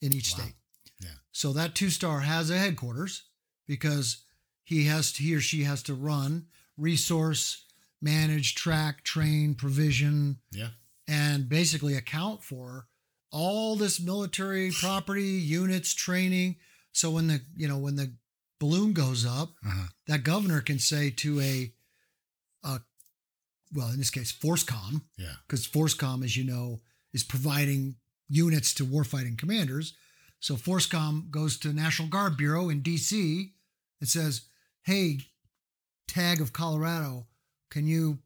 [0.00, 0.38] in each Wow.
[0.44, 0.54] state.
[1.00, 1.10] Yeah.
[1.32, 3.24] So that two star has a headquarters
[3.66, 4.24] because
[4.62, 7.64] he has to, he or she has to run, resource,
[8.00, 10.68] manage, track, train, provision, yeah
[11.08, 12.86] and basically account for
[13.30, 16.56] all this military property, units, training.
[16.92, 18.14] So when the you know when the
[18.60, 19.88] balloon goes up, uh-huh.
[20.06, 21.72] that governor can say to a,
[22.62, 22.78] uh,
[23.74, 26.80] well, in this case, FORSCOM, yeah because FORSCOM, as you know,
[27.12, 27.96] is providing
[28.28, 29.94] units to warfighting commanders.
[30.44, 33.54] So FORSCOM goes to National Guard Bureau in D.C.
[33.98, 34.42] and says,
[34.82, 35.20] "Hey,
[36.06, 37.26] tag of Colorado,
[37.70, 38.18] can you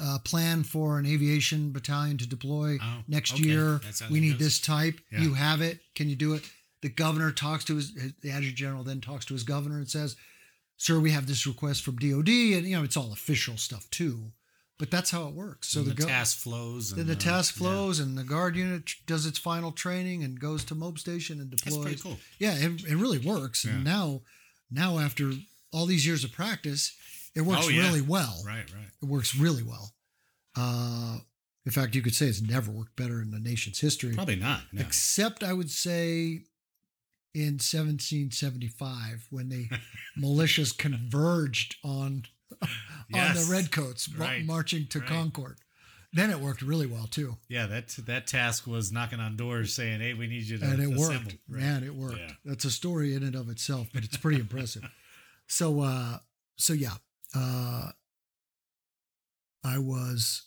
[0.00, 3.44] uh, plan for an aviation battalion to deploy Oh, next okay.
[3.44, 3.80] year?
[4.10, 4.38] We need goes.
[4.40, 4.98] this type.
[5.12, 5.20] Yeah.
[5.20, 5.78] You have it.
[5.94, 6.42] Can you do it?"
[6.82, 9.88] The governor talks to his, his the adjutant general, then talks to his governor and
[9.88, 10.16] says,
[10.76, 14.32] "Sir, we have this request from DoD, and you know it's all official stuff too."
[14.78, 15.68] But that's how it works.
[15.68, 17.60] So the, the, go- task flows and then the uh, task yeah.
[17.66, 21.50] flows and the guard unit does its final training and goes to mob station and
[21.52, 21.84] that's deploys.
[21.84, 23.64] pretty cool Yeah, it, it really works.
[23.64, 23.72] Yeah.
[23.74, 24.22] And now,
[24.72, 25.30] now after
[25.72, 26.96] all these years of practice,
[27.36, 27.82] it works Oh, yeah.
[27.82, 28.42] really well.
[28.44, 29.92] right right It works really well.
[30.56, 31.18] Uh,
[31.64, 34.60] in fact, you could say it's never worked better in the nation's history, probably not
[34.72, 34.80] no.
[34.82, 36.42] except I would say
[37.32, 39.68] in 1775 when the
[40.18, 42.24] militias converged on
[42.62, 42.68] on
[43.10, 43.46] Yes.
[43.46, 44.44] the redcoats Right.
[44.44, 45.08] marching to Right.
[45.08, 45.58] Concord.
[46.12, 50.00] then it worked really well too, Yeah, that that task was knocking on doors saying,
[50.00, 51.36] "Hey, we need you to and it assemble." worked.
[51.48, 51.60] Right.
[51.62, 52.18] Man, it worked.
[52.18, 52.32] Yeah.
[52.44, 54.84] That's a story in and of itself, but it's pretty impressive.
[55.46, 56.20] So, uh,
[56.56, 56.96] so yeah,
[57.34, 57.90] uh,
[59.62, 60.42] I was,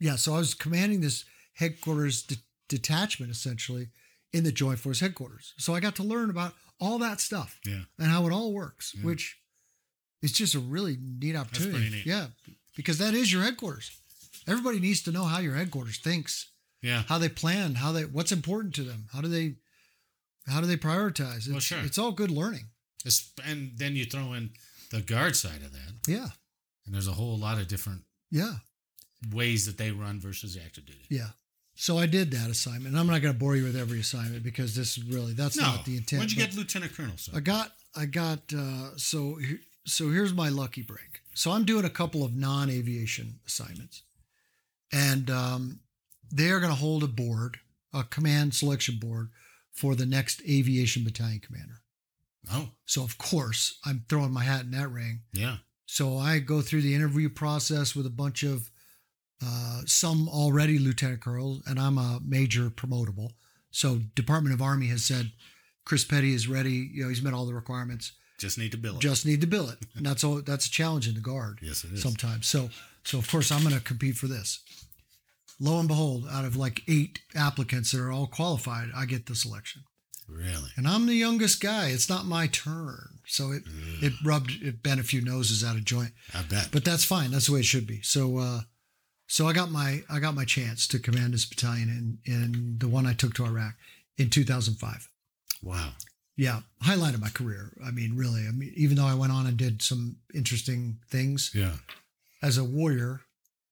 [0.00, 2.36] yeah, so I was commanding this headquarters de-
[2.68, 3.88] detachment essentially
[4.32, 5.54] in the Joint Force headquarters.
[5.56, 7.84] So I got to learn about all that stuff Yeah.
[7.98, 9.04] and how it all works, Yeah.
[9.04, 9.38] which
[10.22, 11.72] is just a really neat opportunity.
[11.78, 12.06] pretty neat.
[12.06, 12.26] Yeah,
[12.76, 13.90] because that is your headquarters.
[14.46, 16.50] Everybody needs to know how your headquarters thinks,
[16.82, 17.02] Yeah.
[17.08, 19.56] how they plan, how they what's important to them, how do they
[20.46, 21.38] how do they prioritize?
[21.38, 21.80] It's, Well, sure.
[21.80, 22.68] it's all good learning.
[23.04, 24.50] It's- And then you throw in
[24.90, 26.30] the guard side of that, Yeah,
[26.84, 28.58] and there's a whole lot of different yeah,
[29.32, 31.06] ways that they run versus active duty.
[31.10, 31.30] yeah.
[31.78, 34.42] So I did that assignment, and I'm not going to bore you with every assignment
[34.42, 36.20] because this is really that's No, not the intent.
[36.20, 37.18] When'd you get lieutenant colonel?
[37.18, 37.32] Sir?
[37.34, 39.38] I got I got uh, so
[39.86, 41.20] so here's my lucky break.
[41.34, 44.02] So I'm doing a couple of non-aviation assignments,
[44.92, 45.80] and um,
[46.32, 47.58] they are going to hold a board,
[47.92, 49.30] a command selection board
[49.72, 51.82] for the next aviation battalion commander.
[52.52, 55.20] oh, So of course I'm throwing my hat in that ring.
[55.32, 55.56] yeah.
[55.88, 58.70] So I go through the interview process with a bunch of
[59.44, 63.34] uh, some already lieutenant colonels, and I'm a major promotable.
[63.70, 65.30] So Department of Army has said
[65.84, 66.90] Chris Petty is ready.
[66.92, 68.12] You know, he's met all the requirements.
[68.38, 69.00] Just need to bill it.
[69.00, 69.78] Just need to bill it.
[69.94, 70.42] And that's all.
[70.42, 72.02] That's a challenge in the guard yes, it is.
[72.02, 72.46] sometimes.
[72.46, 72.68] So
[73.04, 74.60] so of course I'm going to compete for this.
[75.58, 79.34] Lo and behold, out of like eight applicants that are all qualified, I get the
[79.34, 79.84] selection,
[80.28, 80.68] really?
[80.76, 81.86] and I'm the youngest guy.
[81.88, 83.62] It's not my turn, so it
[84.02, 86.68] it rubbed it bent a few noses out of joint I bet.
[86.72, 87.30] but that's fine.
[87.30, 88.02] That's the way it should be.
[88.02, 88.60] So, uh,
[89.28, 91.88] so I got my I got my chance to command this battalion
[92.26, 93.76] in in the one I took to Iraq
[94.18, 95.08] in 2005.
[95.62, 95.92] wow.
[96.36, 97.72] Yeah, highlight of my career.
[97.84, 98.46] I mean, really.
[98.46, 101.76] I mean, even though I went on and did some interesting things Yeah.
[102.42, 103.22] as a warrior,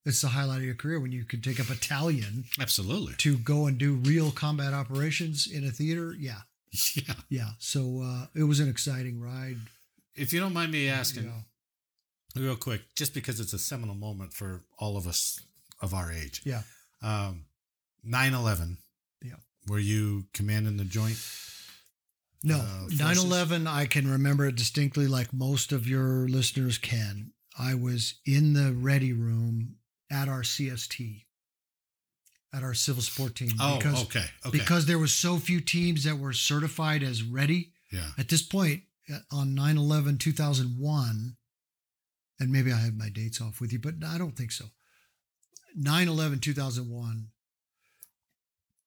[0.06, 3.14] it's the highlight of your career when you can take a battalion Absolutely.
[3.18, 6.14] to go and do real combat operations in a theater.
[6.18, 6.42] Yeah,
[6.94, 7.14] Yeah.
[7.28, 7.50] yeah.
[7.58, 9.58] So uh, it was an exciting ride.
[10.14, 11.44] If you don't mind me you asking, know.
[12.42, 15.40] real quick, just because it's a seminal moment for all of us
[15.82, 16.40] of our age.
[16.44, 16.62] Yeah.
[17.02, 17.44] Um,
[18.06, 18.76] 9-11.
[19.22, 19.34] Yeah.
[19.68, 21.18] Were you commanding the joint?
[22.44, 23.00] No, uh, forces?
[23.00, 27.32] 9 11, I can remember it distinctly like most of your listeners can.
[27.58, 29.76] I was in the ready room
[30.10, 31.24] at our CST,
[32.52, 33.52] at our civil support team.
[33.58, 34.24] Oh, because, okay.
[34.44, 34.58] Okay.
[34.58, 37.72] Because there was so few teams that were certified as ready.
[37.90, 38.10] yeah.
[38.18, 38.82] At this point,
[39.12, 41.36] uh, on 9 11 2001,
[42.40, 44.66] and maybe I have my dates off with you, but I don't think so.
[45.74, 47.28] 9 11 2001,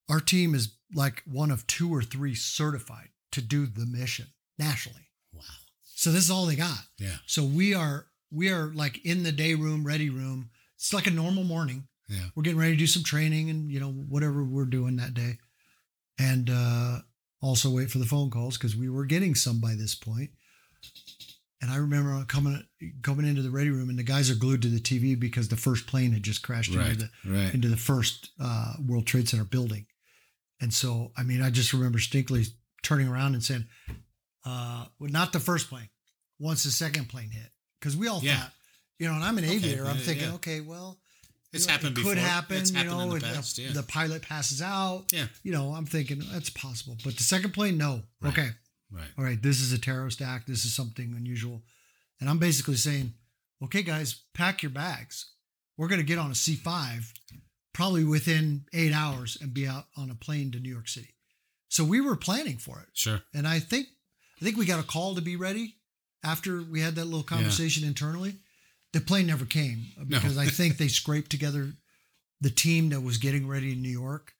[0.10, 5.08] our team is like one of two or three certified to do the mission nationally.
[5.34, 5.42] Wow.
[5.84, 6.80] So this is all they got.
[7.00, 7.16] Yeah.
[7.26, 10.50] So we are we are like in the day room, ready room.
[10.76, 11.88] It's like a normal morning.
[12.10, 12.26] Yeah.
[12.36, 15.40] We're getting ready to do some training and you know whatever we're doing that day,
[16.20, 17.00] and uh,
[17.42, 20.30] also wait for the phone calls because we were getting some by this point.
[21.62, 22.64] And I remember coming
[23.02, 25.56] coming into the ready room, and the guys are glued to the TV because the
[25.56, 26.92] first plane had just crashed Right.
[26.92, 27.54] into the Right.
[27.54, 29.88] into the first uh, World Trade Center building.
[30.62, 32.46] And so, I mean, I just remember distinctly
[32.84, 33.66] turning around and saying,
[34.46, 35.90] uh, well, not the first plane,
[36.40, 37.52] once the second plane hit.
[37.80, 38.40] Because we all Yeah.
[38.42, 38.54] thought,
[39.00, 40.34] you know, and I'm an Okay, aviator, I'm yeah, thinking, yeah.
[40.36, 41.00] okay, well,
[41.54, 42.14] It's you know, happened it before.
[42.14, 43.58] Could happen, It's you know, the past.
[43.58, 43.72] Yeah.
[43.72, 45.06] the pilot passes out.
[45.12, 45.28] yeah.
[45.44, 46.98] You know, I'm thinking that's possible.
[47.04, 48.04] But the second plane, no.
[48.22, 48.32] Right.
[48.34, 48.50] Okay.
[48.92, 49.08] Right.
[49.18, 49.42] All right.
[49.42, 50.48] This is a terrorist act.
[50.48, 51.64] This is something unusual.
[52.20, 53.14] And I'm basically saying,
[53.64, 55.32] okay, guys, pack your bags.
[55.78, 57.12] We're going to get on a C5
[57.74, 61.14] probably within eight hours and be out on a plane to New York City.
[61.70, 62.88] So we were planning for it.
[62.94, 63.22] Sure.
[63.34, 63.88] And I think,
[64.42, 65.76] I think we got a call to be ready
[66.24, 68.36] after we had that little conversation internally.
[68.94, 70.18] The plane never came uh, No.
[70.20, 71.74] because I think they scraped together
[72.42, 74.34] the team that was getting ready in New York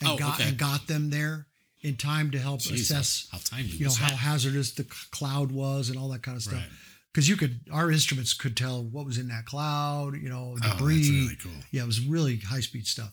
[0.00, 0.48] and Oh, got okay.
[0.50, 1.46] and got them there
[1.80, 4.16] in time to help assess how timely you know how that?
[4.16, 6.68] hazardous the cloud was and all that kind of stuff Right.
[7.12, 10.58] because you could our instruments could tell what was in that cloud you know Oh,
[10.60, 11.52] that's really cool.
[11.70, 13.12] yeah it was really high speed stuff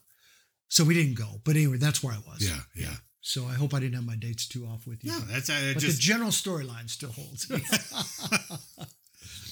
[0.69, 2.57] so we didn't go but anyway that's where i was Yeah.
[2.75, 2.95] Yeah.
[3.25, 5.71] So i hope i didn't have my dates too off with you No, that's uh,
[5.73, 7.49] but just the general storyline still holds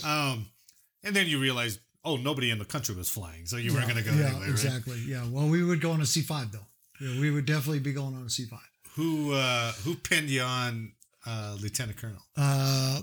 [0.04, 0.46] um,
[1.04, 4.04] and then you realize, oh, nobody in the country was flying, so you weren't going
[4.04, 4.50] to go yeah right?
[4.50, 6.60] exactly yeah well we would go on a c5 though
[7.00, 8.58] yeah, we would definitely be going on a c5
[8.96, 10.94] Who uh, who pinned you on
[11.26, 12.22] uh, Lieutenant Colonel?
[12.38, 13.02] uh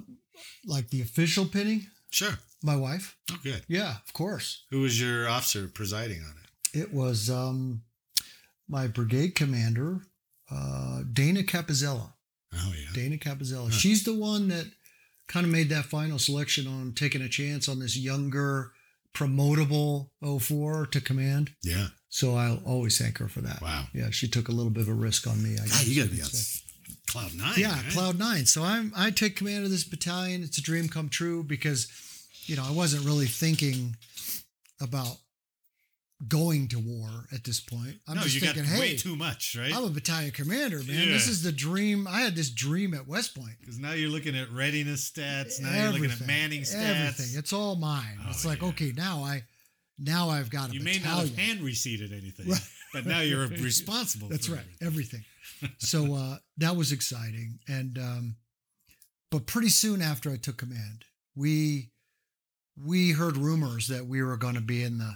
[0.67, 2.39] like the official pinning Sure.
[2.63, 3.63] my wife Oh, good.
[3.69, 6.79] yeah of course Who was your officer presiding on it?
[6.81, 7.83] It was um,
[8.69, 10.03] my brigade commander,
[10.51, 12.13] uh, Dana Capizella.
[12.55, 12.89] Oh yeah.
[12.95, 13.65] Dana Capizella.
[13.65, 13.71] Huh.
[13.71, 14.67] She's the one that
[15.27, 18.73] kind of made that final selection on taking a chance on this younger,
[19.15, 21.53] promotable 04 to command.
[21.63, 21.89] Yeah.
[22.09, 23.61] So I'll always thank her for that.
[23.61, 23.85] Wow.
[23.93, 25.55] Yeah, she took a little bit of a risk on me.
[25.55, 26.29] I guess you got to be on
[27.09, 27.55] cloud nine.
[27.57, 27.93] Yeah, right?
[27.93, 28.47] Cloud Nine.
[28.47, 30.43] So I'm I take command of this battalion.
[30.43, 31.89] It's a dream come true because,
[32.45, 33.97] you know, I wasn't really thinking
[34.81, 35.17] about
[36.27, 37.97] going to war at this point.
[38.09, 39.73] I'm no, just you thinking, got hey, way too much, right?
[39.75, 41.09] I'm a battalion commander, man.
[41.09, 42.09] This is the dream.
[42.09, 43.55] I had this dream at West Point.
[43.61, 45.61] Because now you're looking at readiness stats.
[45.61, 47.09] Now you're looking at manning stats.
[47.09, 47.39] Everything.
[47.39, 48.19] It's all mine.
[48.25, 48.69] Oh, it's like, yeah.
[48.69, 49.45] okay, now I
[49.99, 51.17] now I've got a you may battalion.
[51.19, 52.61] not have hand receipted anything, Right.
[52.93, 54.29] but now you're responsible.
[54.29, 54.61] That's right.
[54.81, 55.25] everything.
[55.63, 55.77] Everything.
[55.79, 57.59] so uh, that was exciting.
[57.69, 58.37] And um,
[59.31, 61.05] but pretty soon after I took command,
[61.37, 61.91] we
[62.77, 65.15] we heard rumors that we were going to be in the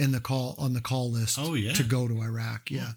[0.00, 1.72] in the call on the call list Oh, yeah.
[1.74, 2.66] to go to Iraq.
[2.68, 2.78] Cool.
[2.78, 2.92] Yeah.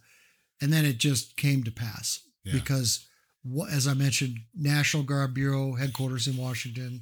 [0.62, 2.54] And then it just came to pass Yeah.
[2.54, 3.06] because
[3.70, 7.02] as I mentioned, National Guard Bureau headquarters in Washington,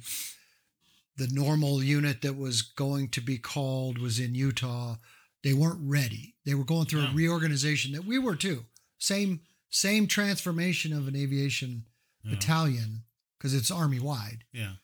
[1.16, 4.96] the normal unit that was going to be called was in Utah.
[5.44, 6.34] They weren't ready.
[6.44, 7.10] They were going through No.
[7.10, 8.66] a reorganization that we were too.
[8.98, 9.40] Same
[9.74, 11.84] same transformation of an aviation
[12.24, 12.32] Yeah.
[12.34, 13.04] battalion
[13.38, 14.74] because it's army wide, Yeah,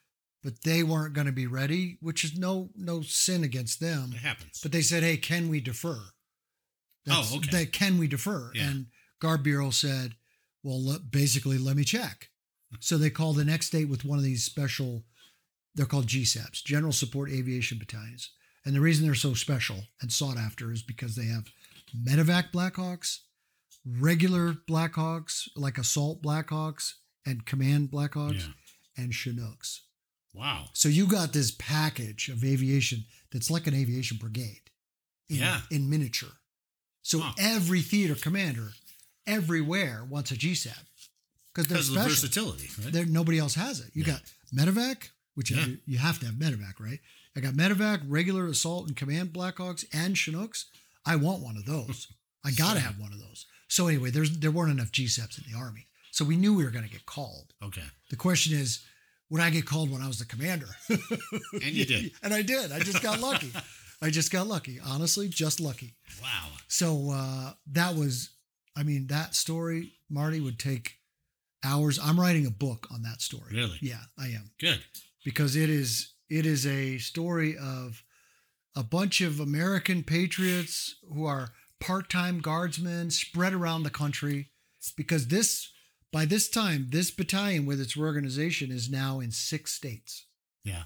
[0.43, 4.13] but they weren't going to be ready, which is no no sin against them.
[4.15, 4.61] it happens.
[4.63, 5.99] But they said, "Hey, can we defer?"
[7.11, 7.49] Oh, okay.
[7.51, 8.51] They, can we defer?
[8.55, 8.69] Yeah.
[8.71, 8.87] And
[9.21, 10.15] Guard Bureau said,
[10.63, 12.29] "Well, le- basically, let me check."
[12.71, 12.77] Hmm.
[12.81, 15.05] So they called the next date with one of these special.
[15.75, 18.31] They're called GSABs, General Support Aviation Battalions,
[18.65, 21.45] and the reason they're so special and sought after is because they have
[21.97, 23.19] medevac Blackhawks,
[23.87, 29.05] regular Blackhawks like assault Blackhawks and command Blackhawks, Yeah.
[29.05, 29.83] and Chinooks.
[30.33, 30.67] Wow.
[30.73, 34.63] So you got this package of aviation that's like an aviation brigade.
[35.29, 35.61] In, Yeah.
[35.71, 36.33] In miniature.
[37.03, 37.35] So Huh.
[37.39, 38.73] every theater commander
[39.27, 40.75] everywhere wants a GSAB
[41.53, 42.09] because they're of the special.
[42.11, 42.93] versatility, right?
[42.93, 43.91] There, nobody else has it.
[43.95, 44.13] You Yeah.
[44.13, 44.23] got
[44.55, 45.67] medevac, which Yeah.
[45.67, 47.01] you, you have to have medevac, right?
[47.37, 50.67] I got medevac, regular assault and command Blackhawks, and Chinooks.
[51.05, 52.09] I want one of those.
[52.45, 53.47] I got to have one of those.
[53.69, 56.71] So anyway, there's there weren't enough GSABs in the army, so we knew we were
[56.71, 57.53] going to get called.
[57.63, 57.85] okay.
[58.11, 58.81] The question is,
[59.31, 60.69] would I get called when I was the commander?
[60.89, 62.13] And you did.
[62.23, 62.73] and I did.
[62.73, 63.53] I just got lucky.
[64.03, 64.79] I just got lucky.
[64.85, 65.95] Honestly, just lucky.
[66.23, 66.49] Wow.
[66.69, 68.31] So uh, that was,
[68.77, 70.99] I mean, that story, Marty, would take
[71.65, 71.99] hours.
[72.03, 73.53] I'm writing a book on that story.
[73.53, 73.79] Really?
[73.81, 74.81] Yeah, I am Good.
[75.25, 78.03] because it is it is a story of
[78.77, 81.49] a bunch of American patriots who are
[81.81, 84.51] part-time guardsmen spread around the country
[84.97, 85.71] because this
[86.13, 90.27] by this time this battalion with its reorganization is now in six states.
[90.65, 90.85] Yeah.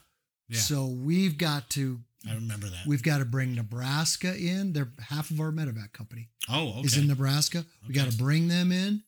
[0.48, 0.58] Yeah.
[0.58, 2.86] So we've got to I remember that.
[2.86, 4.72] we've got to bring Nebraska in.
[4.72, 6.80] They're half of our medevac company oh, okay.
[6.82, 7.64] is in Nebraska.
[7.86, 9.02] We got to bring them in.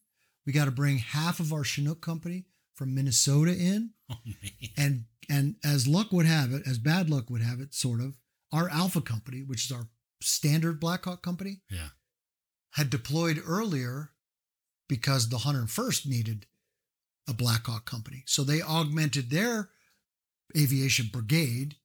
[0.46, 2.44] We got to bring half of our Chinook company
[2.74, 3.90] from Minnesota in.
[4.10, 4.50] oh, man.
[4.76, 8.14] And and as luck would have it, as bad luck would have it, sort of,
[8.52, 9.88] our Alpha company, which is our
[10.20, 11.88] standard Blackhawk company, Yeah.
[12.72, 14.10] had deployed earlier
[14.88, 16.46] because the 101st needed
[17.28, 18.22] a Blackhawk company.
[18.26, 19.70] So they augmented their
[20.56, 21.76] aviation brigade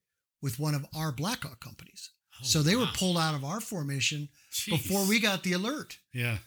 [0.42, 2.12] with one of our Blackhawk companies.
[2.36, 4.70] Oh, so they were pulled out of our formation Jeez.
[4.72, 5.98] before we got the alert.
[6.14, 6.38] Yeah.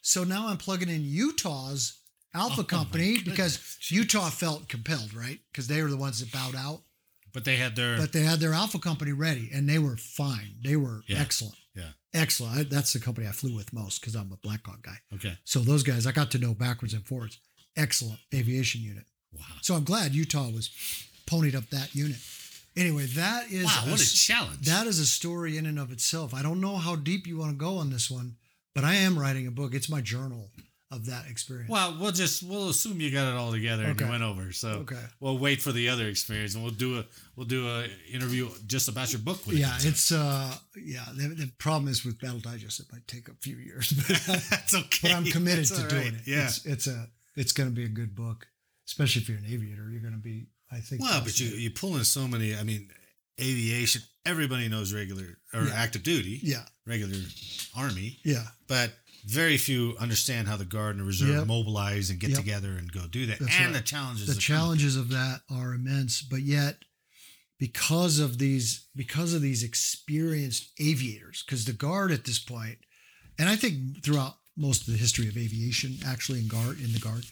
[0.00, 1.98] So now I'm plugging in Utah's
[2.34, 5.38] Alpha Oh, company because Utah felt compelled, right?
[5.50, 6.80] Because they were the ones that bowed out.
[7.32, 7.96] But they had their.
[7.98, 10.56] But they had their Alpha company ready and they were fine.
[10.62, 11.20] They were Yeah.
[11.20, 11.56] excellent.
[11.74, 11.90] Yeah.
[12.14, 12.58] Excellent.
[12.58, 14.96] I, that's the company I flew with most because I'm a Blackhawk guy.
[15.14, 15.32] Okay.
[15.44, 17.38] So those guys I got to know backwards and forwards.
[17.76, 19.04] Excellent aviation unit.
[19.32, 19.44] Wow.
[19.62, 20.70] So I'm glad Utah was
[21.26, 22.18] ponied up that unit.
[22.76, 23.84] Anyway, that is Wow.
[23.90, 24.60] What a challenge.
[24.66, 26.34] that is a story in and of itself.
[26.34, 28.36] I don't know how deep you want to go on this one,
[28.74, 29.74] but I am writing a book.
[29.74, 30.50] It's my journal
[30.92, 31.70] of that experience.
[31.70, 34.04] Well, we'll just we'll assume you got it all together and Okay.
[34.04, 34.52] you went over.
[34.52, 35.00] So Okay.
[35.20, 38.88] we'll wait for the other experience and we'll do a we'll do a interview just
[38.88, 39.40] about your book.
[39.46, 39.84] Yeah, out.
[39.84, 41.04] it's uh, yeah.
[41.14, 44.06] The, the problem is with Battle Digest, it might take a few years, but,
[44.50, 45.08] that's okay.
[45.08, 46.14] but I'm committed That's to doing right.
[46.14, 46.26] it.
[46.26, 46.44] Yeah.
[46.44, 48.46] it's, it's a it's going to be a good book,
[48.86, 49.88] especially if you're an aviator.
[49.90, 51.00] You're going to be, I think.
[51.02, 52.54] well, but you you pull in so many.
[52.54, 52.90] I mean,
[53.40, 54.02] aviation.
[54.24, 55.74] Everybody knows regular or Yeah.
[55.74, 56.38] active duty.
[56.42, 57.16] yeah, Regular
[57.76, 58.92] army, yeah, but
[59.26, 61.46] very few understand how the guard and the reserve Yep.
[61.46, 62.38] mobilize and get Yep.
[62.38, 63.38] together and go do that.
[63.38, 63.80] That's and right.
[63.82, 64.26] the challenges.
[64.26, 66.78] the challenges of that are immense but yet
[67.58, 72.78] because of these because of these experienced aviators because the guard at this point
[73.38, 76.98] and i think throughout most of the history of aviation actually in guard in the
[76.98, 77.24] guard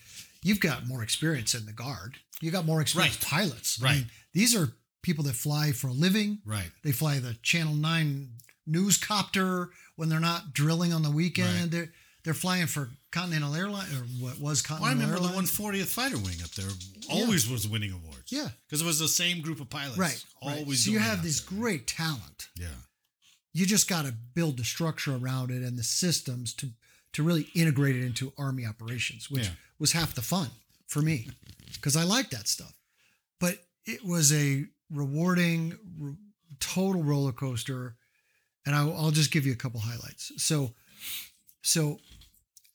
[0.43, 3.31] you've got more experience in the guard you got more experienced Right.
[3.31, 3.97] pilots I Right.
[3.97, 4.73] mean, these are
[5.03, 6.71] people that fly for a living Right.
[6.85, 8.31] they fly the channel 9
[8.67, 11.71] news copter when they're not drilling on the weekend Right.
[11.71, 11.93] they're
[12.23, 16.19] they're flying for Continental Airline or what was Well, I Continental remember the 140th Fighter
[16.19, 16.69] Wing up there
[17.09, 18.31] always was winning awards.
[18.31, 18.49] Yeah.
[18.67, 19.97] because it was the same group of pilots.
[19.99, 20.67] right, always.
[20.67, 20.77] right.
[20.77, 21.59] So you have this there.
[21.59, 22.49] great talent.
[22.57, 22.69] Yeah,
[23.55, 26.71] You just got to build the structure around it and the systems to
[27.15, 29.55] to really integrate it into Army operations, which Yeah.
[29.81, 30.51] was half the fun
[30.87, 31.29] for me
[31.73, 32.75] because I like that stuff.
[33.41, 36.17] But it was a rewarding, r-
[36.61, 37.97] total roller coaster,
[38.71, 40.31] and I, I'll just give you a couple highlights.
[40.37, 40.71] So,
[41.61, 41.99] so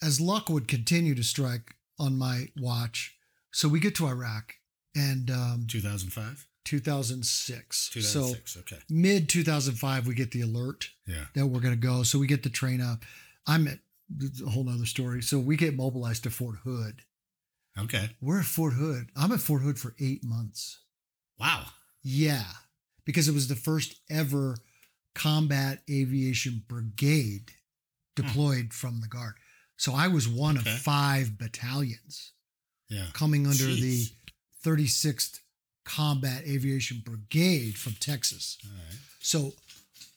[0.03, 3.15] as luck would continue to strike on my watch,
[3.51, 4.55] so we get to Iraq
[4.93, 7.89] and um, 2005, 2006.
[7.91, 8.51] 2006.
[8.53, 8.83] So okay.
[8.89, 11.25] mid 2005, we get the alert Yeah.
[11.33, 12.03] that we're going to go.
[12.03, 13.05] So we get the train up.
[13.47, 13.79] I'm at
[14.45, 15.21] a whole nother story.
[15.21, 17.03] So we get mobilized to Fort Hood.
[17.79, 18.09] Okay.
[18.19, 19.11] We're at Fort Hood.
[19.15, 20.79] I'm at Fort Hood for eight months.
[21.39, 21.67] Wow.
[22.03, 22.43] Yeah,
[23.05, 24.57] because it was the first ever
[25.15, 27.51] combat aviation brigade
[28.15, 28.21] hmm.
[28.23, 29.33] deployed from the Guard.
[29.77, 30.71] So I was one Okay.
[30.71, 32.33] of five battalions
[32.89, 33.07] Yeah.
[33.13, 33.81] coming under Jeez.
[33.81, 34.11] the
[34.63, 35.39] 36th
[35.85, 38.57] Combat Aviation Brigade from Texas.
[38.65, 38.99] All right.
[39.19, 39.53] So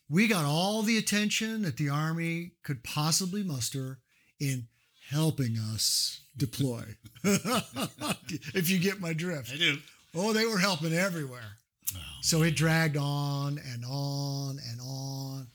[0.08, 3.98] we got all the attention that the Army could possibly muster
[4.40, 4.68] in
[5.10, 6.96] helping us deploy.
[7.24, 9.52] if you get my drift.
[9.52, 9.78] I do.
[10.14, 11.58] Oh, they were helping everywhere.
[11.96, 15.46] Oh, So it dragged on and on and on.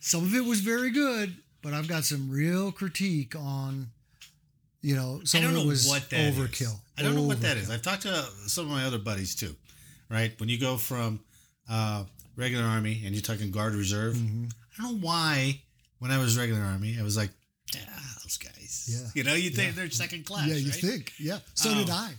[0.00, 3.88] Some of it was very good, but I've got some real critique on,
[4.80, 6.36] you know, some I don't of it know was what that is.
[6.36, 6.78] overkill.
[6.96, 7.70] I don't know what that is.
[7.70, 9.54] I've talked to some of my other buddies too,
[10.08, 10.38] right?
[10.40, 11.20] When you go from
[11.68, 12.04] uh,
[12.36, 14.50] regular army and you're talking guard reserve, Mhm.
[14.78, 15.60] I don't know why
[15.98, 17.30] when I was regular army, I was like,
[17.76, 18.86] ah, those guys.
[18.88, 19.10] Yeah.
[19.14, 19.82] You know, you think Yeah.
[19.82, 20.46] they're second class.
[20.48, 20.80] Yeah, you right?
[20.80, 21.12] think.
[21.18, 21.40] Yeah.
[21.54, 22.14] So Um, did I.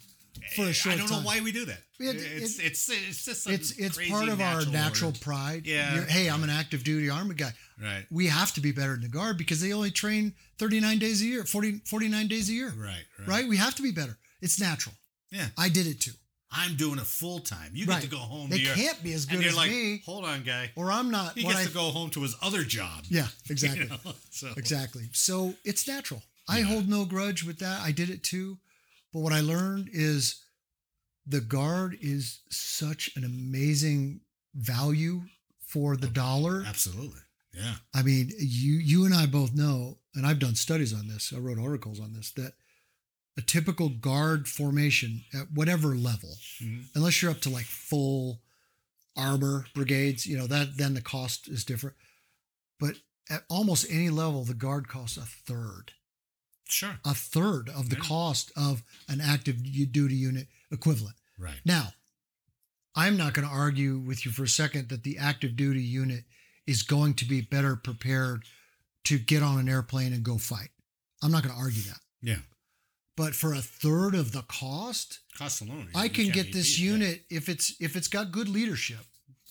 [0.55, 1.21] For a short I don't time.
[1.21, 1.79] know why we do that.
[1.99, 5.19] It- it's, it- it's it's just It's it's part of our natural order.
[5.19, 5.65] pride.
[5.65, 5.95] Yeah.
[5.95, 7.53] You're- hey, I'm an active duty army guy.
[7.81, 8.05] Right.
[8.09, 11.25] We have to be better than the guard because they only train 39 days a
[11.25, 12.69] year, 40, 49 days a year.
[12.77, 13.03] Right.
[13.19, 13.27] Right.
[13.27, 13.47] Right?
[13.47, 14.17] We have to be better.
[14.41, 14.95] It's natural.
[15.31, 15.47] Yeah.
[15.57, 16.11] I did it too.
[16.51, 17.71] I'm doing it full time.
[17.75, 18.01] You Right.
[18.01, 18.49] get to go home.
[18.49, 20.01] They can't be as good you're as like, me.
[20.05, 20.71] Hold on, guy.
[20.75, 21.37] Or I'm not.
[21.37, 23.05] He gets I- to go home to his other job.
[23.09, 23.85] Yeah, You exactly.
[23.87, 23.97] know?
[24.31, 25.09] So Exactly.
[25.11, 26.23] So it's natural.
[26.47, 26.65] I Yeah.
[26.65, 27.81] hold no grudge with that.
[27.81, 28.57] I did it too.
[29.13, 30.43] But what I learned is
[31.25, 34.21] the guard is such an amazing
[34.55, 35.23] value
[35.59, 36.63] for the dollar.
[36.65, 37.21] absolutely.
[37.53, 37.75] Yeah.
[37.93, 41.33] I mean, you you and I both know, and I've done studies on this.
[41.35, 42.53] I wrote articles on this that
[43.37, 46.85] a typical guard formation at whatever level, Mhm.
[46.95, 48.41] unless you're up to like full
[49.15, 51.95] armor brigades, you know that then the cost is different.
[52.79, 52.95] But
[53.29, 55.93] at almost any level, the guard costs a third,
[56.69, 56.99] Sure.
[57.03, 58.03] a third of the Yeah.
[58.03, 61.15] cost of an active duty unit equivalent.
[61.37, 61.59] Right.
[61.65, 61.93] Now,
[62.95, 66.25] I'm not going to argue with you for a second that the active duty unit
[66.67, 68.45] is going to be better prepared
[69.05, 70.69] to get on an airplane and go fight.
[71.21, 71.99] I'm not going to argue that.
[72.21, 72.39] Yeah.
[73.15, 75.89] But for a third of the cost, Cost alone.
[75.95, 78.99] I can get this unit if it's if it's got good leadership.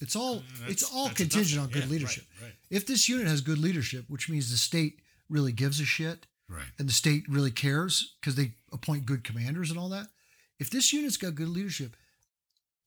[0.00, 2.26] It's all Uh, it's all that's a tough contingent on good Yeah, leadership.
[2.40, 2.46] Right.
[2.46, 2.54] Right.
[2.70, 6.66] If this unit has good leadership, which means the state really gives a shit right.
[6.78, 10.06] and the state really cares because they appoint good commanders and all that.
[10.58, 11.96] If this unit's got good leadership,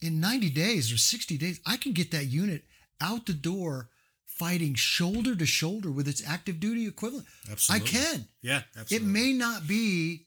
[0.02, 2.64] in 90 days or 60 days, I can get that unit
[3.00, 3.90] out the door
[4.26, 7.28] fighting shoulder to shoulder with its active duty equivalent.
[7.52, 7.88] Absolutely.
[7.88, 8.28] I can.
[8.42, 8.62] Yeah.
[8.78, 9.08] Absolutely.
[9.08, 10.26] It may not be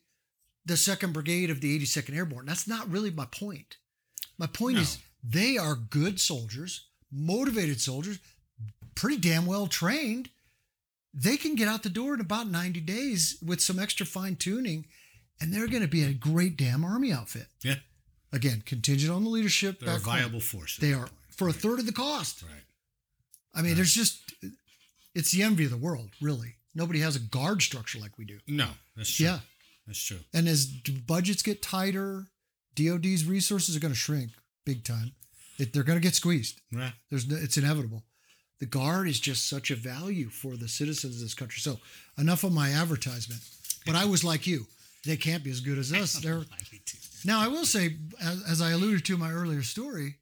[0.64, 2.46] the second brigade of the 82nd Airborne.
[2.46, 3.76] That's not really my point.
[4.38, 8.18] My point is they are good soldiers, motivated soldiers,
[8.94, 10.30] pretty damn well trained.
[11.14, 14.86] They can get out the door in about 90 days with some extra fine tuning,
[15.40, 17.46] and they're going to be a great damn army outfit.
[17.62, 17.76] Yeah.
[18.32, 19.78] Again, contingent on the leadership.
[19.78, 20.00] They're a home.
[20.00, 20.76] viable force.
[20.76, 22.42] They are for a third of the cost.
[22.42, 22.64] Right.
[23.54, 24.34] I mean, there's just,
[25.14, 26.56] it's the envy of the world, really.
[26.74, 28.40] Nobody has a guard structure like we do.
[28.48, 29.26] No, that's true.
[29.26, 29.38] Yeah.
[29.86, 30.18] That's true.
[30.32, 32.24] And as budgets get tighter,
[32.74, 34.30] DoD's resources are going to shrink
[34.64, 35.12] big time.
[35.58, 36.60] It, they're going to get squeezed.
[36.72, 36.92] Right.
[37.10, 38.02] There's no, it's inevitable.
[38.64, 41.60] The guard is just such a value for the citizens of this country.
[41.60, 41.80] So
[42.16, 43.42] enough of my advertisement.
[43.84, 44.64] But I was like you.
[45.04, 46.14] They can't be as good as us.
[46.14, 46.44] They're
[47.26, 50.14] now I will say, as, as I alluded to in my earlier story,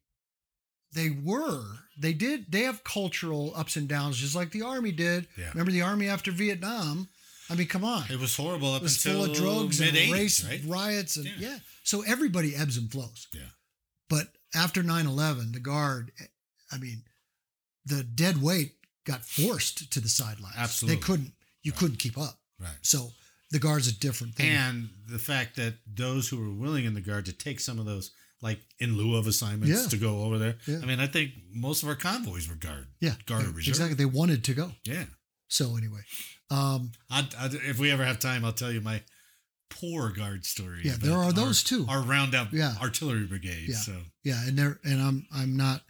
[0.93, 1.63] they were
[1.97, 5.29] they did they have cultural ups and downs just like the army did.
[5.39, 5.51] Yeah.
[5.51, 7.11] Remember the army after Vietnam?
[7.49, 9.93] I mean, come on It was horrible up it was until full of drugs and
[10.11, 10.61] race right?
[10.67, 11.33] riots and Yeah.
[11.39, 11.59] yeah.
[11.85, 13.29] So everybody ebbs and flows.
[13.33, 13.43] Yeah.
[14.11, 16.11] But after 9-11, the guard,
[16.73, 17.05] I mean,
[17.87, 18.73] the dead weight
[19.05, 20.55] got forced to the sidelines.
[20.57, 20.97] Absolutely.
[20.97, 22.39] They couldn't, you couldn't keep up.
[22.61, 22.71] Right.
[22.83, 23.11] So
[23.51, 24.51] the guard's a different thing.
[24.51, 27.85] And the fact that those who were willing in the guard to take some of
[27.87, 29.89] those, like in lieu of assignments, Yeah.
[29.89, 30.57] to go over there.
[30.67, 30.79] Yeah.
[30.83, 32.87] I mean, I think most of our convoys were guard.
[33.01, 33.15] yeah.
[33.27, 33.69] Guard yeah, reserve.
[33.69, 33.95] Exactly.
[33.97, 34.73] They wanted to go.
[34.85, 35.05] Yeah.
[35.49, 36.01] So anyway,
[36.51, 39.03] um, I, I, if we ever have time, I'll tell you my
[39.71, 40.81] poor guard story.
[40.85, 41.87] Yeah, there are our- those too.
[41.89, 42.75] Our roundup Yeah.
[42.81, 43.69] artillery brigade.
[43.69, 43.77] Yeah.
[43.77, 45.83] So yeah, and they're and I'm I'm not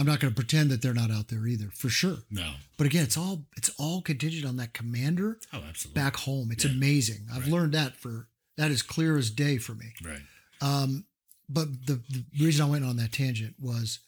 [0.00, 2.18] I'm not going to pretend that they're not out there either, for sure.
[2.30, 2.54] no.
[2.78, 6.00] But again, it's all it's all contingent on that commander Oh, absolutely.
[6.00, 6.50] back home.
[6.50, 6.70] It's Yeah.
[6.70, 7.26] amazing.
[7.30, 7.52] I've Right.
[7.52, 9.92] learned that for that is clear as day for me.
[10.02, 10.22] Right.
[10.62, 11.04] Um,
[11.48, 13.98] but the, the reason I went on that tangent was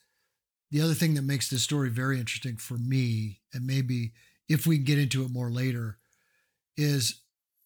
[0.71, 4.13] the other thing that makes this story very interesting for me, and maybe
[4.49, 5.99] if we can get into it more later,
[6.77, 7.21] is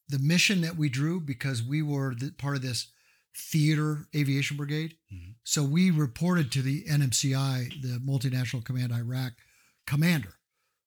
[0.09, 2.89] the mission that we drew because we were the, part of this
[3.39, 4.97] theater aviation brigade.
[5.13, 5.35] Mhm.
[5.45, 9.35] So we reported to the MNCI, the Multinational Command Iraq
[9.87, 10.39] commander.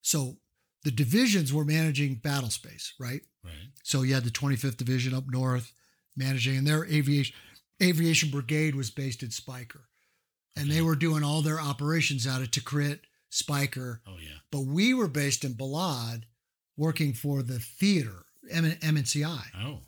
[0.02, 0.40] So
[0.84, 3.22] the divisions were managing battle space, right?
[3.44, 3.70] Right.
[3.84, 5.72] So you had the 25th Division up north
[6.16, 7.36] managing, and their aviation
[7.82, 9.84] aviation brigade was based in Speicher,
[10.56, 14.00] and they were doing all their operations out of Tikrit, Speicher.
[14.06, 14.40] Oh, yeah.
[14.52, 16.24] But we were based in Balad,
[16.76, 19.82] working for the theater, M- MNCI, Oh,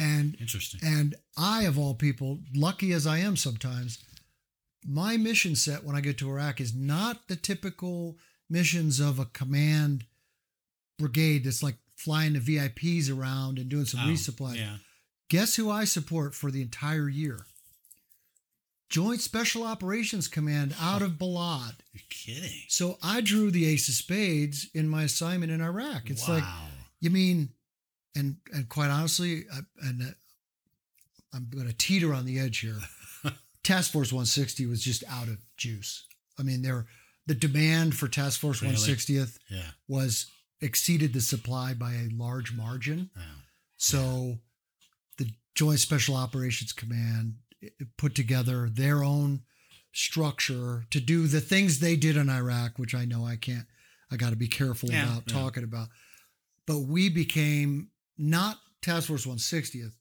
[0.00, 0.80] and interesting.
[0.82, 3.98] and I, of all people, lucky as I am sometimes,
[4.86, 8.16] my mission set when I get to Iraq is not the typical
[8.48, 10.04] missions of a command
[10.98, 14.56] brigade that's like flying the VIPs around and doing some Oh, resupply.
[14.56, 14.76] Yeah.
[15.28, 17.46] Guess who I support for the entire year?
[18.88, 21.74] Joint Special Operations Command out of Balad.
[21.92, 22.58] You're kidding.
[22.66, 26.10] So I drew the ace of spades in my assignment in Iraq.
[26.10, 26.34] It's wow.
[26.34, 26.44] like,
[27.00, 27.50] you mean,
[28.14, 30.06] and and quite honestly, I, and uh,
[31.34, 32.78] I'm going to teeter on the edge here.
[33.62, 36.06] Task Force 160 was just out of juice.
[36.38, 36.86] I mean, there
[37.26, 38.74] the demand for Task Force Really?
[38.74, 39.62] 160th yeah.
[39.86, 40.26] was
[40.60, 43.10] exceeded the supply by a large margin.
[43.14, 43.22] Wow.
[43.76, 44.38] So
[45.18, 47.34] the Joint Special Operations Command
[47.96, 49.42] put together their own
[49.92, 53.66] structure to do the things they did in Iraq, which I know I can't,
[54.10, 55.34] I got to be careful Yeah, about yeah.
[55.34, 55.88] talking about.
[56.66, 57.89] But we became
[58.20, 59.92] not Task Force 160th,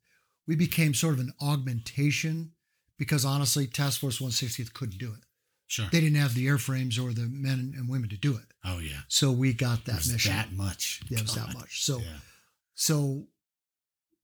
[0.47, 2.51] we became sort of an augmentation
[2.97, 5.19] because honestly, Task Force 160th couldn't do it.
[5.67, 5.85] Sure.
[5.91, 8.45] They didn't have the airframes or the men and women to do it.
[8.65, 9.01] oh, yeah.
[9.07, 10.33] So we got It that was mission.
[10.35, 11.01] that much.
[11.09, 11.83] Yeah, it was that much.
[11.85, 12.17] So yeah.
[12.75, 13.27] so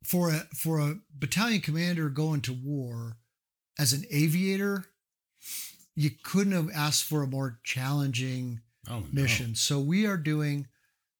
[0.04, 3.18] for a for a battalion commander going to war
[3.78, 4.86] as an aviator,
[5.96, 9.22] you couldn't have asked for a more challenging Oh, no.
[9.22, 9.56] mission.
[9.56, 10.68] So we are doing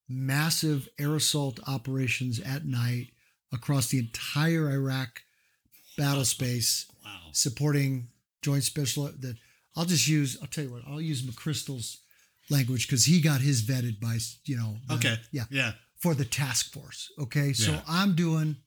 [0.07, 3.07] massive air assault operations at night
[3.51, 5.21] across the entire Iraq
[5.97, 7.29] battle space, Wow.
[7.31, 8.09] supporting
[8.41, 9.37] joint special That
[9.75, 11.99] I'll just use I'll tell you what, I'll use McChrystal's
[12.49, 15.19] language because he got his vetted by you know the- Okay.
[15.31, 15.73] yeah Yeah.
[15.99, 17.11] for the task force.
[17.17, 17.53] Okay.
[17.53, 17.83] So Yeah.
[17.87, 18.57] I'm doing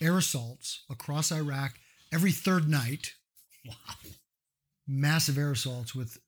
[0.00, 1.78] air assaults across Iraq
[2.10, 3.14] every third night,
[3.64, 3.76] Wow.
[4.86, 6.18] massive air assaults with,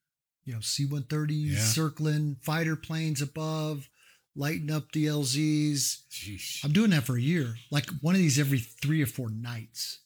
[0.44, 1.66] you know, C 130s Yeah.
[1.72, 3.88] circling, fighter planes above,
[4.37, 6.03] lighting up the LZs.
[6.11, 6.64] Sheesh.
[6.64, 10.01] I'm doing that for a year, like one of these every three or four nights.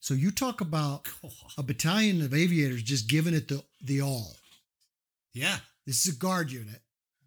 [0.00, 1.08] So you talk about
[1.58, 4.36] a battalion of aviators just giving it the, the all.
[5.34, 5.58] Yeah.
[5.86, 6.80] This is a guard unit.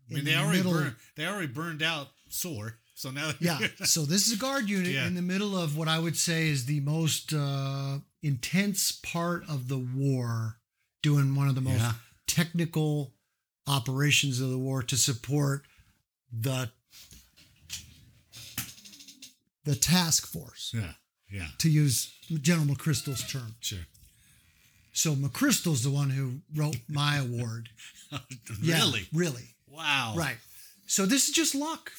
[0.09, 0.95] I mean, they the already burned.
[1.15, 2.75] They already burned out sore.
[2.95, 3.31] So now.
[3.39, 3.59] yeah.
[3.83, 5.07] So this is a guard unit Yeah.
[5.07, 9.67] in the middle of what I would say is the most uh, intense part of
[9.67, 10.57] the war,
[11.03, 11.93] doing one of the most Yeah.
[12.27, 13.13] technical
[13.67, 15.63] operations of the war to support
[16.31, 16.69] the
[19.65, 20.93] the task force, yeah.
[21.31, 21.47] Yeah.
[21.59, 22.11] to use
[22.41, 23.55] General McChrystal's term.
[23.59, 23.79] Sure.
[24.93, 27.69] So McChrystal's the one who wrote my award.
[28.11, 28.17] Oh,
[28.59, 29.07] yeah, really?
[29.13, 29.43] really.
[29.67, 30.15] Wow.
[30.17, 30.37] Right.
[30.87, 31.91] So this is just luck.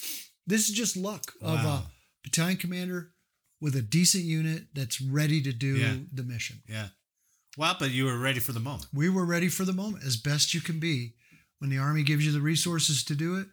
[0.45, 1.83] This is just luck of a
[2.25, 3.13] battalion commander
[3.61, 5.95] with a decent unit that's ready to do Yeah.
[6.13, 6.63] the mission.
[6.69, 6.89] Yeah.
[7.57, 8.87] Well, but you were ready for the moment.
[8.93, 11.15] We were ready for the moment as best you can be
[11.61, 13.47] when the army gives you the resources to do it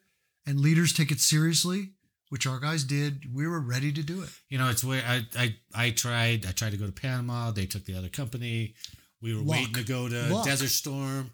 [0.48, 1.91] and leaders take it seriously,
[2.30, 3.36] which our guys did.
[3.36, 4.30] We were ready to do it.
[4.50, 7.52] You know, it's where I, I I tried I tried to go to Panama.
[7.52, 8.74] They took the other company.
[9.22, 9.58] We were Luck.
[9.58, 10.45] waiting to go to Luck.
[10.45, 11.32] Desert Storm.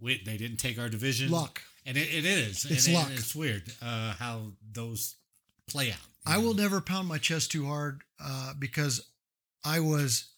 [0.00, 1.30] We, they didn't take our division.
[1.30, 1.62] Luck.
[1.86, 2.66] and it, it is.
[2.66, 3.08] It's and it- luck.
[3.12, 5.16] it's weird uh, how those
[5.68, 5.98] play out.
[6.26, 9.00] I will never pound my chest too hard uh, because
[9.64, 10.28] I was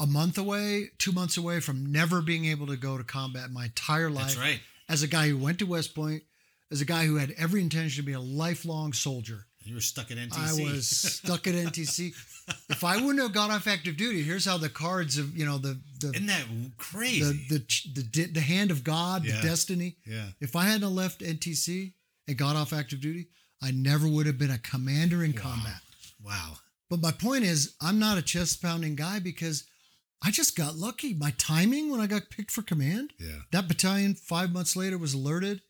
[0.00, 3.66] a month away, two months away from never being able to go to combat my
[3.66, 4.28] entire life.
[4.34, 4.60] That's right.
[4.88, 6.22] as a guy who went to West Point,
[6.70, 9.46] as a guy who had every intention to be a lifelong soldier.
[9.62, 10.38] You were stuck at NTC.
[10.68, 12.12] I was stuck at NTC.
[12.68, 15.56] If I wouldn't have got off active duty, here's how the cards of you know
[15.56, 16.44] the the Isn't that
[16.76, 17.46] crazy?
[17.48, 17.58] the,
[17.94, 19.40] the, the, the hand of God, Yeah.
[19.40, 19.96] the destiny.
[20.06, 20.26] yeah.
[20.42, 21.94] If I hadn't left NTC
[22.28, 23.28] and got off active duty,
[23.62, 25.40] I never would have been a commander in Wow.
[25.40, 25.80] combat.
[26.22, 26.56] Wow.
[26.90, 29.64] But my point is, I'm not a chest pounding guy because
[30.22, 31.14] I just got lucky.
[31.14, 33.38] My timing when I got picked for command, Yeah.
[33.52, 35.62] that battalion five months later was alerted.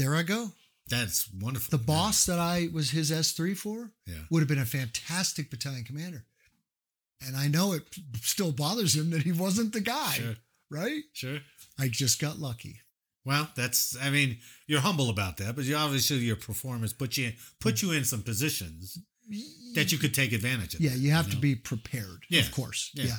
[0.00, 0.52] There I go.
[0.88, 1.76] That's wonderful.
[1.76, 4.22] The boss that I was his S3 for Yeah.
[4.30, 6.24] would have been a fantastic battalion commander.
[7.20, 7.82] And I know it
[8.22, 10.36] still bothers him that he wasn't the guy, Sure.
[10.70, 11.02] right?
[11.12, 11.40] Sure.
[11.78, 12.80] I just got lucky.
[13.26, 13.94] Well, that's.
[13.98, 17.92] I mean, you're humble about that, but you obviously your performance put you put you
[17.92, 18.98] in some positions
[19.74, 20.80] that you could take advantage of.
[20.80, 21.34] Yeah, you have know?
[21.34, 22.90] to be prepared, Yeah, of course.
[22.94, 23.04] yeah.
[23.04, 23.16] Yeah.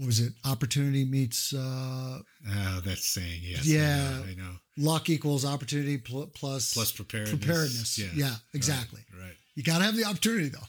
[0.00, 0.32] What was it?
[0.46, 3.66] Opportunity meets uh, Oh, that's saying yes.
[3.66, 4.02] Yeah.
[4.08, 4.24] I know.
[4.30, 4.52] I know.
[4.78, 7.38] luck equals opportunity pl- plus Plus preparedness.
[7.38, 7.98] preparedness.
[8.16, 9.02] Yeah, exactly.
[9.12, 9.24] Right.
[9.26, 9.34] right.
[9.54, 10.66] You got to have the opportunity though.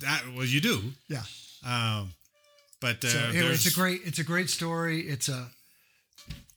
[0.00, 0.82] That well, you do.
[1.08, 1.22] Yeah.
[1.64, 2.12] Um,
[2.80, 5.02] but uh, So anyway, it's a great it's a great story.
[5.02, 5.46] It's a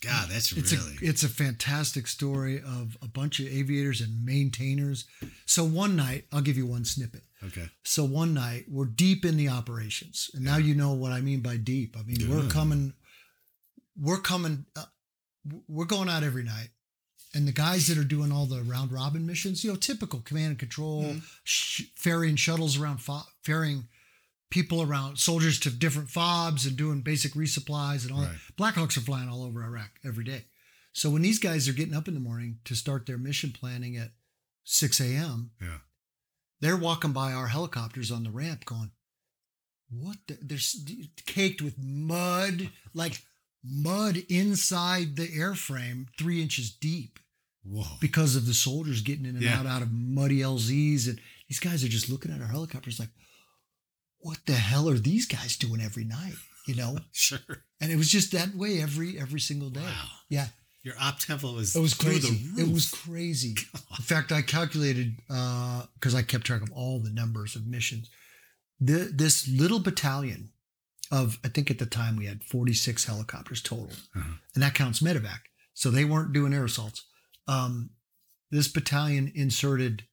[0.02, 0.30] God.
[0.30, 0.96] That's it's really.
[1.02, 5.06] a it's a fantastic story of a bunch of aviators and maintainers.
[5.46, 7.24] So one night, I'll give you one snippet.
[7.44, 7.68] okay.
[7.84, 11.42] So one night, we're deep in the operations, and now you know what I mean
[11.42, 11.96] by deep.
[11.98, 12.94] I mean we're coming,
[14.00, 14.84] we're coming, uh,
[15.68, 16.70] we're going out every night,
[17.34, 20.48] and the guys that are doing all the round robin missions, you know, typical command
[20.52, 21.20] and control, Mm-hmm.
[21.44, 23.88] sh- ferrying shuttles around, fo- ferrying
[24.50, 28.32] people around, soldiers to different fobs, and doing basic resupplies and all Right.
[28.32, 28.56] that.
[28.58, 30.46] Blackhawks are flying all over Iraq every day.
[30.94, 33.98] So when these guys are getting up in the morning to start their mission planning
[33.98, 34.14] at
[34.64, 35.80] 6 a.m., Yeah.
[36.62, 38.92] they're walking by our helicopters on the ramp going,
[39.90, 40.18] what?
[40.28, 40.38] The?
[40.42, 43.24] They're caked with mud, like
[43.64, 47.20] mud inside the airframe, three inches deep
[47.64, 47.98] Whoa.
[48.00, 49.60] because of the soldiers getting in and Yeah.
[49.60, 51.08] out out of muddy LZs.
[51.08, 51.20] And
[51.50, 53.10] these guys are just looking at our helicopters like,
[54.28, 56.34] what the hell are these guys doing every night?
[56.68, 56.98] You know?
[57.12, 57.40] Sure.
[57.82, 59.82] And it was just that way every every single day.
[59.82, 60.08] Wow.
[60.30, 60.48] Yeah.
[60.84, 62.36] Your op tempo was It was crazy.
[62.62, 63.56] It was crazy.
[64.00, 68.10] In fact, I calculated because I kept track of all the numbers of missions.
[68.80, 70.50] The, this little battalion
[71.12, 74.34] of I think at the time we had 46 helicopters total, Uh-huh.
[74.54, 75.42] and that counts medevac.
[75.74, 77.04] So they weren't doing air assaults.
[77.48, 77.92] Um,
[78.52, 80.04] this battalion inserted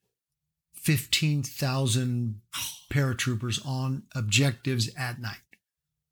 [0.83, 2.41] 15,000
[2.91, 5.37] paratroopers on objectives at night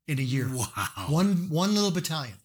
[0.08, 0.48] in a year.
[0.52, 0.86] Wow.
[1.08, 2.36] One one little battalion,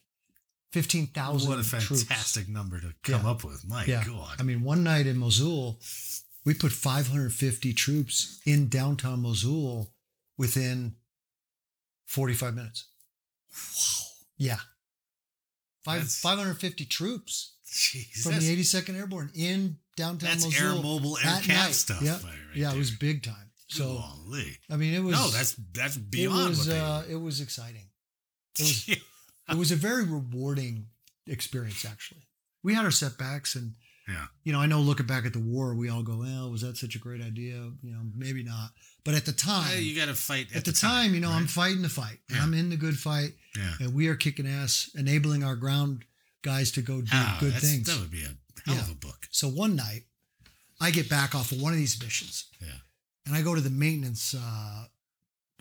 [0.72, 2.04] 15,000 What a troops.
[2.04, 3.30] fantastic number to come Yeah.
[3.32, 3.66] up with.
[3.68, 4.04] My Yeah.
[4.06, 4.36] God.
[4.40, 5.80] I mean, one night in Mosul,
[6.46, 9.94] we put 550 troops in downtown Mosul
[10.38, 10.96] within
[12.06, 12.86] 45 minutes.
[13.52, 14.06] wow.
[14.38, 14.60] Yeah.
[15.84, 18.22] Five, That's- 550 troops Jeez.
[18.24, 20.68] from the 82nd Airborne in downtown that's Mosul.
[20.78, 21.76] air mobile air at cap night.
[21.76, 22.02] stuff.
[22.02, 23.52] Yeah, right- right yeah, it was big time.
[23.68, 24.58] So, Golly.
[24.70, 25.12] I mean, it was.
[25.14, 26.46] no, that's that's beyond.
[26.46, 27.90] it was, uh, it was exciting.
[28.60, 28.96] It was, Yeah.
[29.52, 30.88] it was a very rewarding
[31.28, 32.28] experience, actually.
[32.64, 33.76] We had our setbacks, and
[34.08, 34.28] Yeah.
[34.46, 36.78] you know, I know looking back at the war, we all go, "Well, was that
[36.78, 38.72] such a great idea?" You know, maybe not.
[39.04, 41.48] But at the time, Yeah, you got to fight at, the, time, you know, I'm
[41.48, 42.20] fighting the fight.
[42.30, 42.42] Yeah.
[42.44, 43.76] I'm in the good fight, yeah.
[43.80, 46.04] and we are kicking ass, enabling our ground
[46.42, 47.88] guys to go do Ah, good things.
[47.88, 48.36] That would be a
[48.68, 48.94] hell of Yeah.
[48.94, 49.28] a book.
[49.32, 50.04] So one night,
[50.80, 52.80] I get back off of one of these missions, Yeah.
[53.26, 54.34] and I go to the maintenance.
[54.34, 54.86] Uh,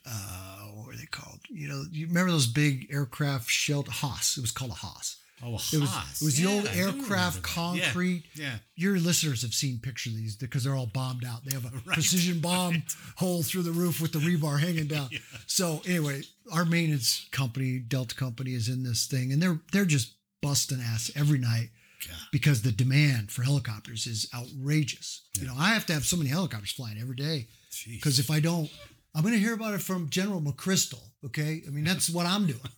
[0.04, 1.40] uh, what were they called?
[1.50, 4.36] You know, you remember those big aircraft shelter HAS?
[4.38, 5.16] It was called a HAS.
[5.42, 5.90] Oh, a It was
[6.20, 7.76] it was the old I aircraft that.
[7.76, 8.24] Yeah, concrete.
[8.34, 8.58] Yeah.
[8.74, 11.44] Your listeners have seen pictures of these because they're all bombed out.
[11.44, 12.84] They have a Right, precision bomb
[13.16, 15.08] hole through the roof with the rebar hanging down.
[15.12, 15.18] Yeah.
[15.46, 20.14] So anyway, our maintenance company, Delta Company, is in this thing, and they're they're just
[20.40, 21.70] busting ass every night
[22.06, 22.16] God.
[22.32, 25.26] because the demand for helicopters is outrageous.
[25.38, 27.48] You know, I have to have so many helicopters flying every day
[27.88, 28.70] because if I don't,
[29.14, 31.02] I'm going to hear about it from General McChrystal.
[31.24, 32.60] Okay, I mean that's what I'm doing.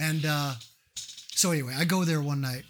[0.00, 0.54] And uh,
[0.96, 2.64] so anyway, I go there one night,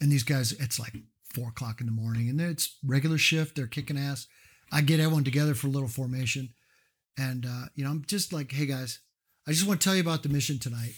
[0.00, 0.92] and these guys, it's like
[1.32, 3.54] four o'clock in the morning, and it's regular shift.
[3.54, 4.26] They're kicking ass.
[4.72, 6.52] I get everyone together for a little formation,
[7.16, 8.98] and uh, you know, I'm just like, hey guys,
[9.46, 10.94] I just want to tell you about the mission tonight.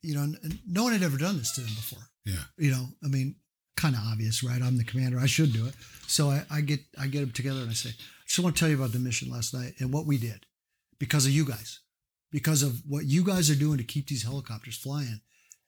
[0.00, 0.32] You know,
[0.64, 2.44] no one had ever done this to them before yeah.
[2.58, 3.36] you know, I mean,
[3.76, 4.60] kind of obvious, right?
[4.62, 5.18] I'm the commander.
[5.18, 5.74] I should do it.
[6.06, 8.60] So I, I get I get them together and I say, I just want to
[8.60, 10.44] tell you about the mission last night and what we did
[10.98, 11.80] because of you guys,
[12.30, 15.20] because of what you guys are doing to keep these helicopters flying,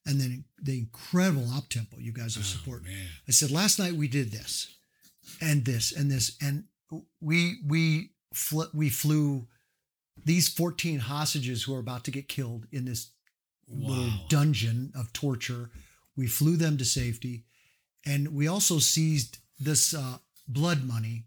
[0.07, 2.89] and then the incredible op tempo you guys are Oh, supporting.
[2.93, 3.07] man.
[3.29, 4.77] I said last night we did this,
[5.41, 6.65] and this and this, and
[7.21, 9.47] we we fl- we flew
[10.25, 13.11] these 14 hostages who are about to get killed in this
[13.67, 15.71] little dungeon of torture.
[16.17, 17.45] We flew them to safety,
[18.05, 20.19] and we also seized this uh,
[20.49, 21.25] blood money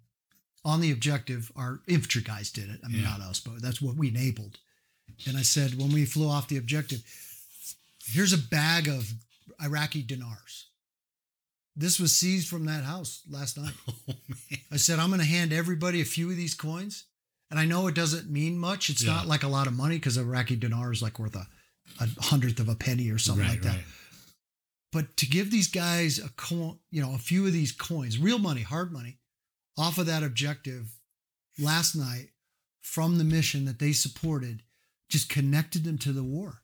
[0.63, 1.51] on the objective.
[1.55, 2.79] Our infantry guys did it.
[2.83, 3.09] I mean, Yeah.
[3.17, 4.59] not us, but that's what we enabled.
[5.27, 7.01] And I said, when we flew off the objective,
[8.05, 9.11] here's a bag of
[9.63, 10.65] Iraqi dinars.
[11.75, 13.73] This was seized from that house last night.
[14.07, 14.13] Oh.
[14.71, 17.05] I said, I'm going to hand everybody a few of these coins.
[17.51, 18.89] And I know it doesn't mean much.
[18.89, 19.13] It's Yeah.
[19.13, 21.47] not like a lot of money because Iraqi dinar is like worth a,
[21.99, 23.75] a hundredth of a penny or something right, like that.
[23.75, 23.83] right.
[24.95, 28.39] But to give these guys a coin, you know, a few of these coins, real
[28.39, 29.19] money, hard money,
[29.77, 30.87] off of that objective
[31.59, 32.29] last night
[32.81, 34.63] from the mission that they supported,
[35.09, 36.61] just connected them to the war,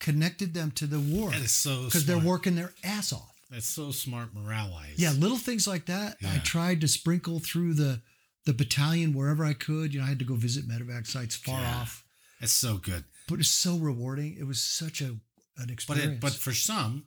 [0.00, 3.32] connected them to the war That is so because they're working their ass off.
[3.48, 4.94] That's so smart morale wise.
[4.96, 6.16] Yeah, little things like that.
[6.28, 8.02] I tried to sprinkle through the
[8.44, 9.94] the battalion wherever I could.
[9.94, 11.76] You know, I had to go visit medevac sites far Yeah.
[11.76, 12.04] off,
[12.40, 13.04] That's so good.
[13.28, 14.36] but it's so rewarding.
[14.36, 15.20] It was such a an
[15.66, 16.12] But experience.
[16.14, 17.06] it, but for some,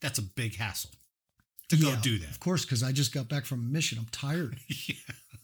[0.00, 0.90] that's a big hassle
[1.68, 2.30] to go Yeah, do that.
[2.30, 3.98] Of course, because I just got back from a mission.
[3.98, 4.56] I'm tired.
[4.68, 4.94] yeah.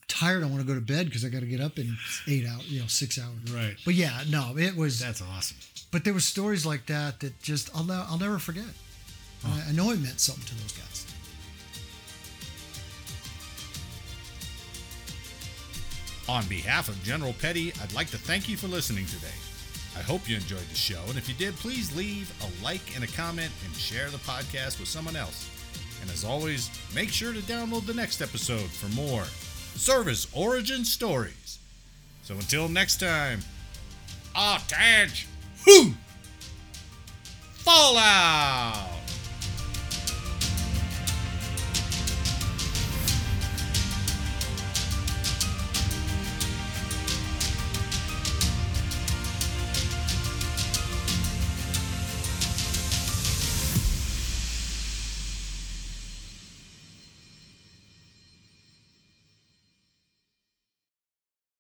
[0.09, 0.43] tired.
[0.43, 1.97] I want to go to bed because I got to get up in
[2.29, 3.51] eight hours, you know, six hours.
[3.53, 3.77] Right.
[3.85, 4.99] But yeah, no, it was.
[5.01, 5.57] That's awesome.
[5.91, 8.65] but there were stories like that that just I'll I'll never forget.
[9.45, 11.07] And I, I know it meant something to those guys.
[16.29, 19.35] On behalf of General Petty, I'd like to thank you for listening today.
[20.01, 23.05] I hope you enjoyed the show, and if you did, please leave a like and
[23.05, 25.47] a comment and share the podcast with someone else.
[26.01, 29.25] And as always, make sure to download the next episode for more
[29.75, 31.59] service origin stories.
[32.23, 33.41] So until next time,
[34.35, 35.27] ah, Taj,
[35.67, 35.93] whoo,
[37.63, 39.00] fall out.